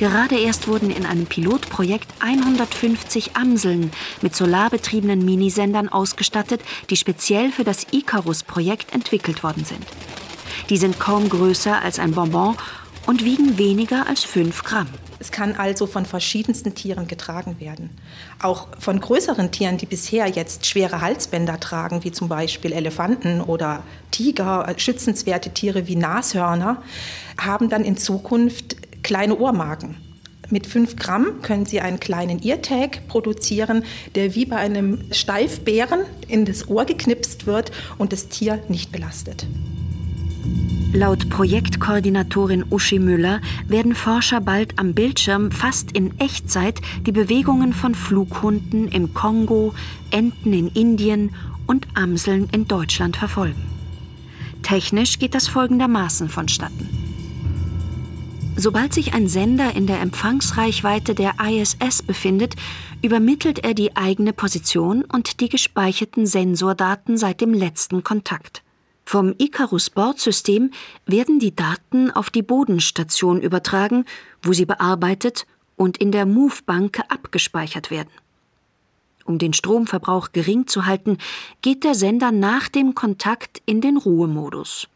Gerade 0.00 0.38
erst 0.38 0.66
wurden 0.66 0.90
in 0.90 1.04
einem 1.04 1.26
Pilotprojekt 1.26 2.08
150 2.20 3.36
Amseln 3.36 3.92
mit 4.22 4.34
solarbetriebenen 4.34 5.22
Minisendern 5.22 5.90
ausgestattet, 5.90 6.62
die 6.88 6.96
speziell 6.96 7.52
für 7.52 7.64
das 7.64 7.86
Icarus-Projekt 7.92 8.94
entwickelt 8.94 9.42
worden 9.42 9.66
sind. 9.66 9.84
Die 10.70 10.78
sind 10.78 10.98
kaum 10.98 11.28
größer 11.28 11.82
als 11.82 11.98
ein 11.98 12.12
Bonbon 12.12 12.56
und 13.06 13.26
wiegen 13.26 13.58
weniger 13.58 14.06
als 14.06 14.24
5 14.24 14.64
Gramm. 14.64 14.86
Es 15.18 15.30
kann 15.30 15.54
also 15.56 15.86
von 15.86 16.06
verschiedensten 16.06 16.74
Tieren 16.74 17.06
getragen 17.06 17.60
werden. 17.60 17.90
Auch 18.40 18.68
von 18.78 19.00
größeren 19.00 19.50
Tieren, 19.50 19.76
die 19.76 19.84
bisher 19.84 20.26
jetzt 20.28 20.64
schwere 20.64 21.02
Halsbänder 21.02 21.60
tragen, 21.60 22.04
wie 22.04 22.10
zum 22.10 22.26
Beispiel 22.26 22.72
Elefanten 22.72 23.42
oder 23.42 23.82
Tiger, 24.10 24.66
äh, 24.66 24.78
schützenswerte 24.80 25.50
Tiere 25.50 25.86
wie 25.88 25.96
Nashörner, 25.96 26.82
haben 27.38 27.68
dann 27.68 27.84
in 27.84 27.98
Zukunft 27.98 28.76
kleine 29.02 29.38
Ohrmarken. 29.38 29.96
Mit 30.50 30.66
5 30.66 30.96
Gramm 30.96 31.42
können 31.42 31.64
Sie 31.64 31.80
einen 31.80 32.00
kleinen 32.00 32.42
Eartag 32.42 33.06
produzieren, 33.06 33.84
der 34.16 34.34
wie 34.34 34.46
bei 34.46 34.56
einem 34.56 34.98
Steifbären 35.12 36.00
in 36.26 36.44
das 36.44 36.68
Ohr 36.68 36.84
geknipst 36.84 37.46
wird 37.46 37.70
und 37.98 38.12
das 38.12 38.28
Tier 38.28 38.60
nicht 38.68 38.90
belastet. 38.90 39.46
Laut 40.92 41.30
Projektkoordinatorin 41.30 42.64
Uschi 42.68 42.98
Müller 42.98 43.40
werden 43.68 43.94
Forscher 43.94 44.40
bald 44.40 44.76
am 44.76 44.92
Bildschirm 44.92 45.52
fast 45.52 45.92
in 45.92 46.18
Echtzeit 46.18 46.80
die 47.06 47.12
Bewegungen 47.12 47.72
von 47.72 47.94
Flughunden 47.94 48.88
im 48.88 49.14
Kongo, 49.14 49.72
Enten 50.10 50.52
in 50.52 50.66
Indien 50.66 51.32
und 51.68 51.86
Amseln 51.94 52.48
in 52.50 52.66
Deutschland 52.66 53.16
verfolgen. 53.16 53.62
Technisch 54.64 55.20
geht 55.20 55.36
das 55.36 55.46
folgendermaßen 55.46 56.28
vonstatten. 56.28 57.09
Sobald 58.56 58.92
sich 58.92 59.14
ein 59.14 59.28
Sender 59.28 59.74
in 59.74 59.86
der 59.86 60.00
Empfangsreichweite 60.00 61.14
der 61.14 61.34
ISS 61.40 62.02
befindet, 62.02 62.56
übermittelt 63.02 63.60
er 63.60 63.74
die 63.74 63.96
eigene 63.96 64.32
Position 64.32 65.04
und 65.04 65.40
die 65.40 65.48
gespeicherten 65.48 66.26
Sensordaten 66.26 67.16
seit 67.16 67.40
dem 67.40 67.54
letzten 67.54 68.04
Kontakt. 68.04 68.62
Vom 69.04 69.34
Icarus-Bordsystem 69.38 70.70
werden 71.06 71.38
die 71.40 71.54
Daten 71.54 72.10
auf 72.10 72.30
die 72.30 72.42
Bodenstation 72.42 73.40
übertragen, 73.40 74.04
wo 74.42 74.52
sie 74.52 74.66
bearbeitet 74.66 75.46
und 75.76 75.96
in 75.96 76.12
der 76.12 76.26
Move-Bank 76.26 77.00
abgespeichert 77.08 77.90
werden. 77.90 78.10
Um 79.24 79.38
den 79.38 79.52
Stromverbrauch 79.52 80.32
gering 80.32 80.66
zu 80.66 80.86
halten, 80.86 81.18
geht 81.62 81.84
der 81.84 81.94
Sender 81.94 82.32
nach 82.32 82.68
dem 82.68 82.94
Kontakt 82.94 83.62
in 83.64 83.80
den 83.80 83.96
Ruhemodus. 83.96 84.88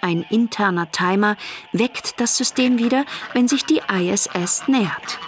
Ein 0.00 0.24
interner 0.30 0.90
Timer 0.90 1.36
weckt 1.72 2.20
das 2.20 2.36
System 2.36 2.78
wieder, 2.78 3.04
wenn 3.32 3.48
sich 3.48 3.64
die 3.64 3.80
ISS 3.92 4.68
nähert. 4.68 5.18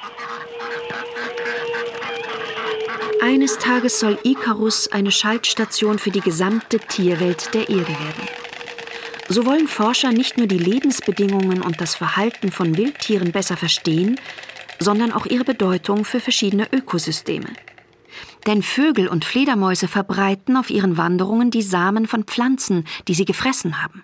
Eines 3.23 3.59
Tages 3.59 4.01
soll 4.01 4.19
Icarus 4.25 4.91
eine 4.93 5.11
Schaltstation 5.11 5.99
für 5.99 6.11
die 6.11 6.21
gesamte 6.21 6.79
Tierwelt 6.79 7.53
der 7.53 7.69
Erde 7.69 7.89
werden. 7.89 8.29
So 9.29 9.45
wollen 9.45 9.69
Forscher 9.69 10.11
nicht 10.11 10.39
nur 10.39 10.47
die 10.47 10.59
Lebensbedingungen 10.59 11.63
und 11.63 11.81
das 11.81 11.95
Verhalten 11.95 12.51
von 12.51 12.77
Wildtieren 12.77 13.31
besser 13.31 13.57
verstehen, 13.57 14.19
sondern 14.79 15.13
auch 15.13 15.27
ihre 15.27 15.45
Bedeutung 15.45 16.05
für 16.05 16.19
verschiedene 16.19 16.67
Ökosysteme. 16.73 17.49
Denn 18.47 18.63
Vögel 18.63 19.07
und 19.07 19.25
Fledermäuse 19.25 19.87
verbreiten 19.87 20.57
auf 20.57 20.71
ihren 20.71 20.97
Wanderungen 20.97 21.51
die 21.51 21.63
Samen 21.63 22.07
von 22.07 22.25
Pflanzen, 22.25 22.87
die 23.07 23.15
sie 23.15 23.27
gefressen 23.27 23.83
haben. 23.83 24.03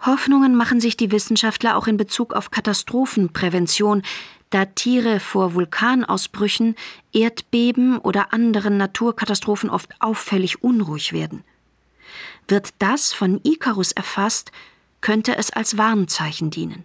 Hoffnungen 0.00 0.54
machen 0.54 0.80
sich 0.80 0.96
die 0.96 1.10
Wissenschaftler 1.10 1.76
auch 1.76 1.86
in 1.86 1.96
Bezug 1.96 2.32
auf 2.34 2.50
Katastrophenprävention, 2.50 4.02
da 4.50 4.64
Tiere 4.64 5.20
vor 5.20 5.54
Vulkanausbrüchen, 5.54 6.76
Erdbeben 7.12 7.98
oder 7.98 8.32
anderen 8.32 8.76
Naturkatastrophen 8.76 9.70
oft 9.70 9.90
auffällig 10.00 10.62
unruhig 10.62 11.12
werden. 11.12 11.44
Wird 12.46 12.70
das 12.78 13.12
von 13.12 13.40
Icarus 13.44 13.92
erfasst, 13.92 14.52
könnte 15.00 15.36
es 15.36 15.50
als 15.50 15.76
Warnzeichen 15.76 16.50
dienen. 16.50 16.84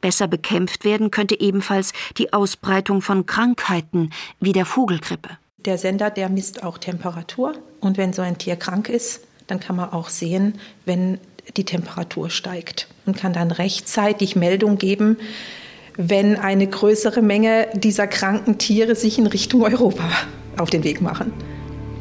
Besser 0.00 0.26
bekämpft 0.26 0.84
werden 0.84 1.10
könnte 1.10 1.40
ebenfalls 1.40 1.92
die 2.18 2.32
Ausbreitung 2.32 3.00
von 3.00 3.24
Krankheiten 3.24 4.10
wie 4.40 4.52
der 4.52 4.66
Vogelgrippe. 4.66 5.38
Der 5.58 5.78
Sender, 5.78 6.10
der 6.10 6.28
misst 6.28 6.62
auch 6.62 6.76
Temperatur 6.76 7.54
und 7.80 7.96
wenn 7.96 8.12
so 8.12 8.20
ein 8.20 8.36
Tier 8.36 8.56
krank 8.56 8.90
ist, 8.90 9.20
dann 9.46 9.60
kann 9.60 9.76
man 9.76 9.92
auch 9.92 10.10
sehen, 10.10 10.60
wenn 10.84 11.18
die 11.56 11.64
Temperatur 11.64 12.30
steigt 12.30 12.88
und 13.06 13.16
kann 13.16 13.32
dann 13.32 13.50
rechtzeitig 13.50 14.36
Meldung 14.36 14.78
geben, 14.78 15.18
wenn 15.96 16.36
eine 16.36 16.66
größere 16.66 17.22
Menge 17.22 17.68
dieser 17.74 18.06
kranken 18.06 18.58
Tiere 18.58 18.94
sich 18.94 19.18
in 19.18 19.26
Richtung 19.26 19.62
Europa 19.62 20.08
auf 20.58 20.70
den 20.70 20.84
Weg 20.84 21.00
machen, 21.00 21.32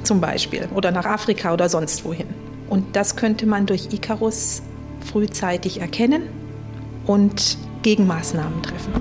zum 0.04 0.20
Beispiel, 0.20 0.68
oder 0.74 0.92
nach 0.92 1.06
Afrika 1.06 1.54
oder 1.54 1.70
sonst 1.70 2.04
wohin. 2.04 2.28
Und 2.70 2.96
das 2.96 3.16
könnte 3.16 3.46
man 3.46 3.66
durch 3.66 3.94
Icarus 3.94 4.64
frühzeitig 5.12 5.82
erkennen 5.82 6.24
und 7.06 7.58
Gegenmaßnahmen 7.84 8.64
treffen. 8.64 8.94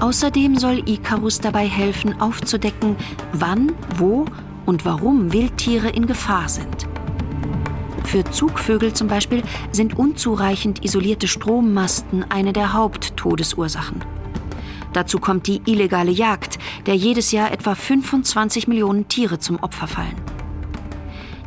Außerdem 0.00 0.58
soll 0.58 0.88
Icarus 0.88 1.40
dabei 1.40 1.66
helfen, 1.66 2.20
aufzudecken, 2.20 2.96
wann, 3.32 3.72
wo 3.96 4.26
und 4.66 4.84
warum 4.84 5.32
Wildtiere 5.32 5.88
in 5.88 6.06
Gefahr 6.06 6.48
sind. 6.48 6.86
Für 8.14 8.22
Zugvögel 8.22 8.92
zum 8.92 9.08
Beispiel 9.08 9.42
sind 9.72 9.98
unzureichend 9.98 10.84
isolierte 10.84 11.26
Strommasten 11.26 12.24
eine 12.30 12.52
der 12.52 12.72
Haupttodesursachen. 12.72 14.04
Dazu 14.92 15.18
kommt 15.18 15.48
die 15.48 15.60
illegale 15.66 16.12
Jagd, 16.12 16.60
der 16.86 16.94
jedes 16.94 17.32
Jahr 17.32 17.50
etwa 17.50 17.74
25 17.74 18.68
Millionen 18.68 19.08
Tiere 19.08 19.40
zum 19.40 19.58
Opfer 19.60 19.88
fallen. 19.88 20.14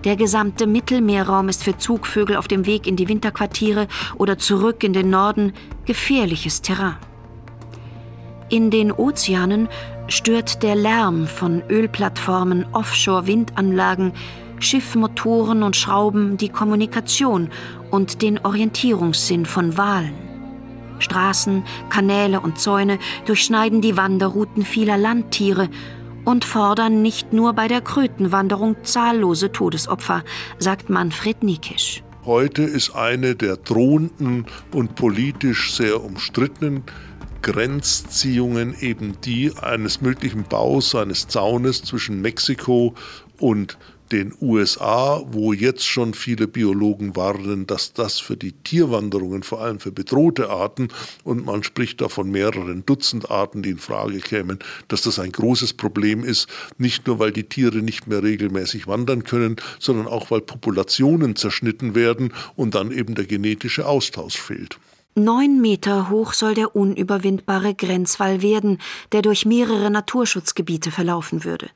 Der 0.03 0.17
gesamte 0.17 0.67
Mittelmeerraum 0.67 1.47
ist 1.47 1.63
für 1.63 1.77
Zugvögel 1.77 2.35
auf 2.35 2.49
dem 2.49 2.65
Weg 2.65 2.85
in 2.85 2.97
die 2.97 3.07
Winterquartiere 3.07 3.87
oder 4.17 4.37
zurück 4.37 4.83
in 4.83 4.91
den 4.91 5.09
Norden 5.09 5.53
gefährliches 5.85 6.61
Terrain. 6.61 6.97
In 8.49 8.71
den 8.71 8.91
Ozeanen 8.91 9.69
stört 10.09 10.63
der 10.63 10.75
Lärm 10.75 11.27
von 11.27 11.63
Ölplattformen, 11.69 12.65
Offshore-Windanlagen, 12.73 14.11
Schiffmotoren 14.59 15.63
und 15.63 15.75
Schrauben 15.75 16.37
die 16.37 16.49
Kommunikation 16.49 17.49
und 17.91 18.21
den 18.21 18.39
Orientierungssinn 18.39 19.45
von 19.45 19.77
Walen. 19.77 20.13
Straßen, 20.99 21.63
Kanäle 21.89 22.39
und 22.39 22.59
Zäune 22.59 22.99
durchschneiden 23.25 23.81
die 23.81 23.97
Wanderrouten 23.97 24.63
vieler 24.63 24.97
Landtiere 24.97 25.69
und 26.25 26.43
fordern 26.43 27.01
nicht 27.01 27.33
nur 27.33 27.53
bei 27.53 27.67
der 27.67 27.81
Krötenwanderung 27.81 28.75
zahllose 28.83 29.51
Todesopfer, 29.51 30.23
sagt 30.59 30.89
Manfred 30.89 31.43
Nikisch. 31.43 32.03
Heute 32.25 32.63
ist 32.63 32.93
eine 32.95 33.35
der 33.35 33.55
drohenden 33.55 34.45
und 34.73 34.95
politisch 34.95 35.73
sehr 35.73 36.03
umstrittenen 36.03 36.83
Grenzziehungen 37.41 38.75
eben 38.81 39.13
die 39.23 39.53
eines 39.61 40.01
möglichen 40.01 40.43
Baus 40.43 40.95
eines 40.95 41.29
Zaunes 41.29 41.83
zwischen 41.83 42.21
Mexiko 42.21 42.93
und 43.39 43.77
den 44.11 44.33
USA, 44.41 45.23
wo 45.31 45.53
jetzt 45.53 45.85
schon 45.85 46.13
viele 46.13 46.47
Biologen 46.47 47.15
warnen, 47.15 47.67
dass 47.67 47.93
das 47.93 48.19
für 48.19 48.37
die 48.37 48.51
Tierwanderungen, 48.51 49.43
vor 49.43 49.61
allem 49.61 49.79
für 49.79 49.91
bedrohte 49.91 50.49
Arten, 50.49 50.89
und 51.23 51.45
man 51.45 51.63
spricht 51.63 52.01
da 52.01 52.09
von 52.09 52.29
mehreren 52.29 52.85
Dutzend 52.85 53.29
Arten, 53.29 53.63
die 53.63 53.71
in 53.71 53.77
Frage 53.77 54.19
kämen, 54.19 54.59
dass 54.87 55.01
das 55.01 55.19
ein 55.19 55.31
großes 55.31 55.73
Problem 55.73 56.23
ist, 56.23 56.47
nicht 56.77 57.07
nur 57.07 57.19
weil 57.19 57.31
die 57.31 57.43
Tiere 57.43 57.77
nicht 57.79 58.07
mehr 58.07 58.23
regelmäßig 58.23 58.87
wandern 58.87 59.23
können, 59.23 59.57
sondern 59.79 60.07
auch 60.07 60.31
weil 60.31 60.41
Populationen 60.41 61.35
zerschnitten 61.35 61.95
werden 61.95 62.33
und 62.55 62.75
dann 62.75 62.91
eben 62.91 63.15
der 63.15 63.25
genetische 63.25 63.85
Austausch 63.85 64.37
fehlt. 64.37 64.79
Neun 65.15 65.61
Meter 65.61 66.11
hoch 66.11 66.33
soll 66.33 66.53
der 66.53 66.75
unüberwindbare 66.75 67.73
Grenzwall 67.73 68.43
werden, 68.43 68.77
der 69.11 69.23
durch 69.23 69.47
mehrere 69.47 69.89
Naturschutzgebiete 69.89 70.91
verlaufen 70.91 71.43
würde. 71.43 71.71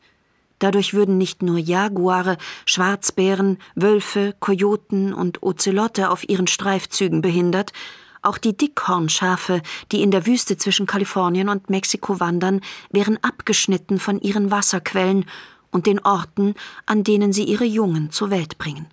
Dadurch 0.62 0.93
würden 0.93 1.17
nicht 1.17 1.41
nur 1.41 1.58
Jaguare, 1.58 2.38
Schwarzbären, 2.65 3.58
Wölfe, 3.74 4.36
Kojoten 4.39 5.12
und 5.12 5.41
Ozelotte 5.41 6.12
auf 6.12 6.30
ihren 6.30 6.45
Streifzügen 6.45 7.24
behindert, 7.24 7.74
auch 8.21 8.38
die 8.38 8.56
Dickhornschafe, 8.56 9.63
die 9.91 10.04
in 10.04 10.12
der 10.12 10.28
Wüste 10.28 10.58
zwischen 10.58 10.86
Kalifornien 10.86 11.50
und 11.50 11.71
Mexiko 11.71 12.19
wandern, 12.19 12.62
wären 12.91 13.17
abgeschnitten 13.24 13.97
von 13.97 14.21
ihren 14.21 14.52
Wasserquellen 14.52 15.26
und 15.71 15.88
den 15.88 15.97
Orten, 15.97 16.54
an 16.86 17.04
denen 17.04 17.34
sie 17.34 17.45
ihre 17.45 17.65
Jungen 17.65 18.12
zur 18.12 18.30
Welt 18.30 18.60
bringen. 18.60 18.86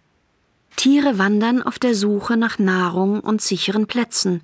Tiere 0.77 1.19
wandern 1.19 1.63
auf 1.63 1.79
der 1.79 1.95
Suche 1.95 2.39
nach 2.39 2.59
Nahrung 2.59 3.21
und 3.21 3.43
sicheren 3.43 3.87
Plätzen, 3.87 4.41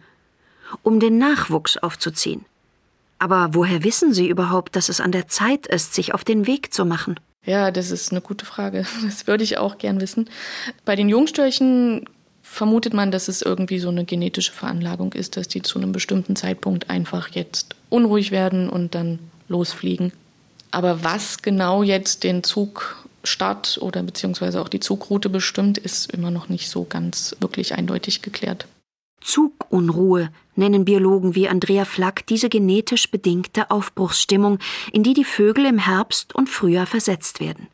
um 0.82 1.00
den 1.00 1.16
Nachwuchs 1.16 1.78
aufzuziehen. 1.78 2.44
Aber 3.18 3.50
woher 3.52 3.84
wissen 3.84 4.12
Sie 4.12 4.28
überhaupt, 4.28 4.76
dass 4.76 4.88
es 4.88 5.00
an 5.00 5.12
der 5.12 5.28
Zeit 5.28 5.66
ist, 5.66 5.94
sich 5.94 6.14
auf 6.14 6.24
den 6.24 6.46
Weg 6.46 6.74
zu 6.74 6.84
machen? 6.84 7.18
Ja, 7.46 7.70
das 7.70 7.90
ist 7.90 8.10
eine 8.10 8.20
gute 8.20 8.46
Frage. 8.46 8.86
Das 9.04 9.26
würde 9.26 9.44
ich 9.44 9.58
auch 9.58 9.78
gern 9.78 10.00
wissen. 10.00 10.28
Bei 10.84 10.96
den 10.96 11.08
Jungstörchen 11.08 12.06
vermutet 12.42 12.94
man, 12.94 13.10
dass 13.10 13.28
es 13.28 13.42
irgendwie 13.42 13.78
so 13.78 13.88
eine 13.88 14.04
genetische 14.04 14.52
Veranlagung 14.52 15.12
ist, 15.12 15.36
dass 15.36 15.48
die 15.48 15.62
zu 15.62 15.78
einem 15.78 15.92
bestimmten 15.92 16.36
Zeitpunkt 16.36 16.90
einfach 16.90 17.28
jetzt 17.28 17.74
unruhig 17.90 18.30
werden 18.30 18.68
und 18.68 18.94
dann 18.94 19.18
losfliegen. 19.48 20.12
Aber 20.70 21.04
was 21.04 21.42
genau 21.42 21.82
jetzt 21.82 22.24
den 22.24 22.42
Zugstart 22.42 23.78
oder 23.80 24.02
beziehungsweise 24.02 24.60
auch 24.60 24.68
die 24.68 24.80
Zugroute 24.80 25.28
bestimmt, 25.28 25.78
ist 25.78 26.10
immer 26.12 26.30
noch 26.30 26.48
nicht 26.48 26.68
so 26.68 26.84
ganz 26.84 27.36
wirklich 27.40 27.74
eindeutig 27.74 28.22
geklärt. 28.22 28.66
Zugunruhe 29.24 30.30
nennen 30.54 30.84
Biologen 30.84 31.34
wie 31.34 31.48
Andrea 31.48 31.84
Flack 31.84 32.26
diese 32.26 32.48
genetisch 32.48 33.10
bedingte 33.10 33.70
Aufbruchsstimmung, 33.70 34.58
in 34.92 35.02
die 35.02 35.14
die 35.14 35.24
Vögel 35.24 35.64
im 35.64 35.78
Herbst 35.78 36.34
und 36.34 36.48
Frühjahr 36.48 36.86
versetzt 36.86 37.40
werden. 37.40 37.66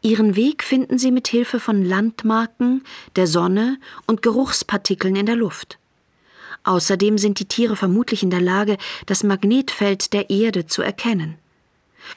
Ihren 0.00 0.36
Weg 0.36 0.62
finden 0.62 0.96
sie 0.96 1.10
mit 1.10 1.26
Hilfe 1.26 1.58
von 1.58 1.84
Landmarken, 1.84 2.84
der 3.16 3.26
Sonne 3.26 3.78
und 4.06 4.22
Geruchspartikeln 4.22 5.16
in 5.16 5.26
der 5.26 5.34
Luft. 5.34 5.78
Außerdem 6.62 7.18
sind 7.18 7.40
die 7.40 7.46
Tiere 7.46 7.74
vermutlich 7.74 8.22
in 8.22 8.30
der 8.30 8.40
Lage, 8.40 8.78
das 9.06 9.24
Magnetfeld 9.24 10.12
der 10.12 10.30
Erde 10.30 10.66
zu 10.66 10.82
erkennen. 10.82 11.36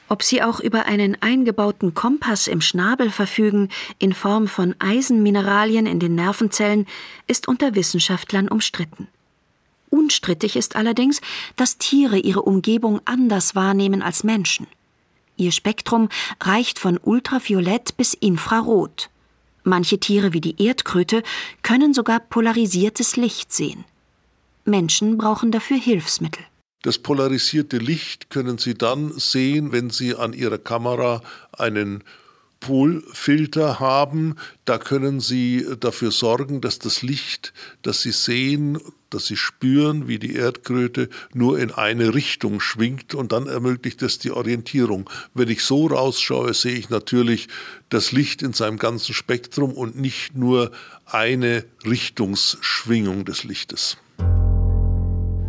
Ob 0.08 0.22
sie 0.22 0.42
auch 0.42 0.60
über 0.60 0.86
einen 0.86 1.20
eingebauten 1.20 1.94
Kompass 1.94 2.46
im 2.46 2.60
Schnabel 2.60 3.10
verfügen, 3.10 3.68
in 3.98 4.12
Form 4.12 4.48
von 4.48 4.74
Eisenmineralien 4.78 5.86
in 5.86 6.00
den 6.00 6.14
Nervenzellen, 6.14 6.86
ist 7.26 7.48
unter 7.48 7.74
Wissenschaftlern 7.74 8.48
umstritten. 8.48 9.08
Unstrittig 9.90 10.56
ist 10.56 10.74
allerdings, 10.76 11.20
dass 11.56 11.76
Tiere 11.76 12.18
ihre 12.18 12.42
Umgebung 12.42 13.00
anders 13.04 13.54
wahrnehmen 13.54 14.02
als 14.02 14.24
Menschen. 14.24 14.66
Ihr 15.36 15.52
Spektrum 15.52 16.08
reicht 16.40 16.78
von 16.78 16.98
Ultraviolett 17.02 17.96
bis 17.96 18.14
Infrarot. 18.14 19.10
Manche 19.64 19.98
Tiere 19.98 20.32
wie 20.32 20.40
die 20.40 20.62
Erdkröte 20.62 21.22
können 21.62 21.94
sogar 21.94 22.20
polarisiertes 22.20 23.16
Licht 23.16 23.52
sehen. 23.52 23.84
Menschen 24.64 25.18
brauchen 25.18 25.52
dafür 25.52 25.76
Hilfsmittel. 25.76 26.44
Das 26.82 26.98
polarisierte 26.98 27.78
Licht 27.78 28.28
können 28.28 28.58
Sie 28.58 28.74
dann 28.74 29.12
sehen, 29.12 29.70
wenn 29.70 29.90
Sie 29.90 30.16
an 30.16 30.32
Ihrer 30.32 30.58
Kamera 30.58 31.22
einen 31.52 32.02
Polfilter 32.58 33.80
haben. 33.80 34.36
Da 34.64 34.78
können 34.78 35.20
Sie 35.20 35.66
dafür 35.78 36.10
sorgen, 36.10 36.60
dass 36.60 36.80
das 36.80 37.02
Licht, 37.02 37.52
das 37.82 38.02
Sie 38.02 38.12
sehen, 38.12 38.80
das 39.10 39.26
Sie 39.26 39.36
spüren, 39.36 40.08
wie 40.08 40.18
die 40.18 40.34
Erdkröte, 40.34 41.08
nur 41.34 41.58
in 41.58 41.70
eine 41.70 42.14
Richtung 42.14 42.60
schwingt 42.60 43.14
und 43.14 43.30
dann 43.30 43.46
ermöglicht 43.46 44.02
es 44.02 44.18
die 44.18 44.30
Orientierung. 44.30 45.08
Wenn 45.34 45.48
ich 45.48 45.62
so 45.62 45.86
rausschaue, 45.86 46.54
sehe 46.54 46.74
ich 46.74 46.88
natürlich 46.88 47.48
das 47.90 48.10
Licht 48.10 48.42
in 48.42 48.54
seinem 48.54 48.78
ganzen 48.78 49.12
Spektrum 49.12 49.72
und 49.72 49.96
nicht 50.00 50.36
nur 50.36 50.72
eine 51.04 51.64
Richtungsschwingung 51.84 53.24
des 53.24 53.44
Lichtes. 53.44 53.98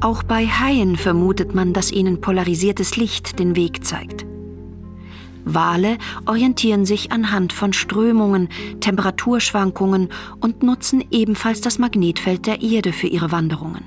Auch 0.03 0.21
bei 0.21 0.45
Haien 0.45 0.97
vermutet 0.97 1.55
man, 1.55 1.71
dass 1.71 1.89
ihnen 1.89 2.19
polarisiertes 2.19 2.97
Licht 2.97 3.39
den 3.39 3.55
Weg 3.55 3.85
zeigt. 3.85 4.25
Wale 5.45 5.97
orientieren 6.25 6.85
sich 6.85 7.13
anhand 7.13 7.53
von 7.53 7.71
Strömungen, 7.71 8.49
Temperaturschwankungen 8.81 10.09
und 10.41 10.61
nutzen 10.61 11.05
ebenfalls 11.09 11.61
das 11.61 11.79
Magnetfeld 11.79 12.45
der 12.47 12.61
Erde 12.61 12.91
für 12.91 13.07
ihre 13.07 13.31
Wanderungen. 13.31 13.85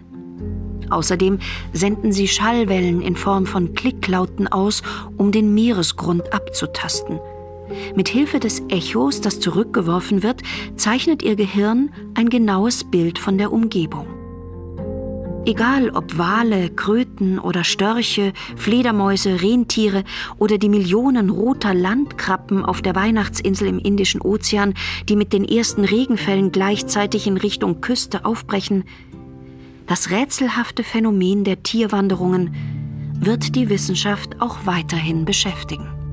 Außerdem 0.88 1.38
senden 1.74 2.12
sie 2.12 2.28
Schallwellen 2.28 3.02
in 3.02 3.16
Form 3.16 3.44
von 3.44 3.74
Klicklauten 3.74 4.48
aus, 4.48 4.82
um 5.18 5.32
den 5.32 5.52
Meeresgrund 5.52 6.32
abzutasten. 6.32 7.20
Mit 7.94 8.08
Hilfe 8.08 8.40
des 8.40 8.62
Echos, 8.68 9.20
das 9.20 9.38
zurückgeworfen 9.38 10.22
wird, 10.22 10.40
zeichnet 10.76 11.22
ihr 11.22 11.36
Gehirn 11.36 11.90
ein 12.14 12.30
genaues 12.30 12.84
Bild 12.84 13.18
von 13.18 13.36
der 13.36 13.52
Umgebung. 13.52 14.06
Egal 15.46 15.90
ob 15.90 16.18
Wale, 16.18 16.70
Kröten 16.70 17.38
oder 17.38 17.62
Störche, 17.62 18.32
Fledermäuse, 18.56 19.42
Rentiere 19.42 20.02
oder 20.38 20.58
die 20.58 20.68
Millionen 20.68 21.30
roter 21.30 21.72
Landkrabben 21.72 22.64
auf 22.64 22.82
der 22.82 22.96
Weihnachtsinsel 22.96 23.68
im 23.68 23.78
Indischen 23.78 24.20
Ozean, 24.20 24.74
die 25.08 25.14
mit 25.14 25.32
den 25.32 25.44
ersten 25.44 25.84
Regenfällen 25.84 26.50
gleichzeitig 26.50 27.28
in 27.28 27.36
Richtung 27.36 27.80
Küste 27.80 28.24
aufbrechen, 28.24 28.82
das 29.86 30.10
rätselhafte 30.10 30.82
Phänomen 30.82 31.44
der 31.44 31.62
Tierwanderungen 31.62 32.52
wird 33.20 33.54
die 33.54 33.70
Wissenschaft 33.70 34.40
auch 34.40 34.66
weiterhin 34.66 35.24
beschäftigen 35.24 36.05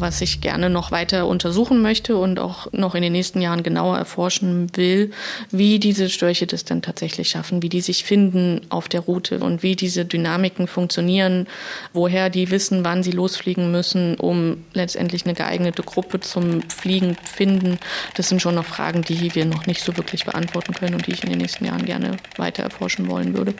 was 0.00 0.20
ich 0.20 0.40
gerne 0.40 0.70
noch 0.70 0.90
weiter 0.90 1.26
untersuchen 1.26 1.82
möchte 1.82 2.16
und 2.16 2.38
auch 2.38 2.72
noch 2.72 2.94
in 2.94 3.02
den 3.02 3.12
nächsten 3.12 3.40
Jahren 3.40 3.62
genauer 3.62 3.98
erforschen 3.98 4.68
will, 4.76 5.10
wie 5.50 5.78
diese 5.78 6.08
Störche 6.08 6.46
das 6.46 6.64
dann 6.64 6.82
tatsächlich 6.82 7.28
schaffen, 7.28 7.62
wie 7.62 7.68
die 7.68 7.80
sich 7.80 8.04
finden 8.04 8.60
auf 8.68 8.88
der 8.88 9.00
Route 9.00 9.40
und 9.40 9.62
wie 9.62 9.76
diese 9.76 10.04
Dynamiken 10.04 10.66
funktionieren, 10.66 11.46
woher 11.92 12.30
die 12.30 12.50
wissen, 12.50 12.84
wann 12.84 13.02
sie 13.02 13.12
losfliegen 13.12 13.70
müssen, 13.70 14.16
um 14.16 14.64
letztendlich 14.72 15.24
eine 15.24 15.34
geeignete 15.34 15.82
Gruppe 15.82 16.20
zum 16.20 16.62
Fliegen 16.68 17.16
finden. 17.24 17.78
Das 18.16 18.28
sind 18.28 18.42
schon 18.42 18.54
noch 18.54 18.64
Fragen, 18.64 19.02
die 19.02 19.34
wir 19.34 19.44
noch 19.44 19.66
nicht 19.66 19.82
so 19.82 19.96
wirklich 19.96 20.24
beantworten 20.24 20.74
können 20.74 20.94
und 20.94 21.06
die 21.06 21.12
ich 21.12 21.22
in 21.22 21.30
den 21.30 21.38
nächsten 21.38 21.64
Jahren 21.64 21.84
gerne 21.84 22.16
weiter 22.36 22.62
erforschen 22.62 23.08
wollen 23.08 23.36
würde. 23.36 23.54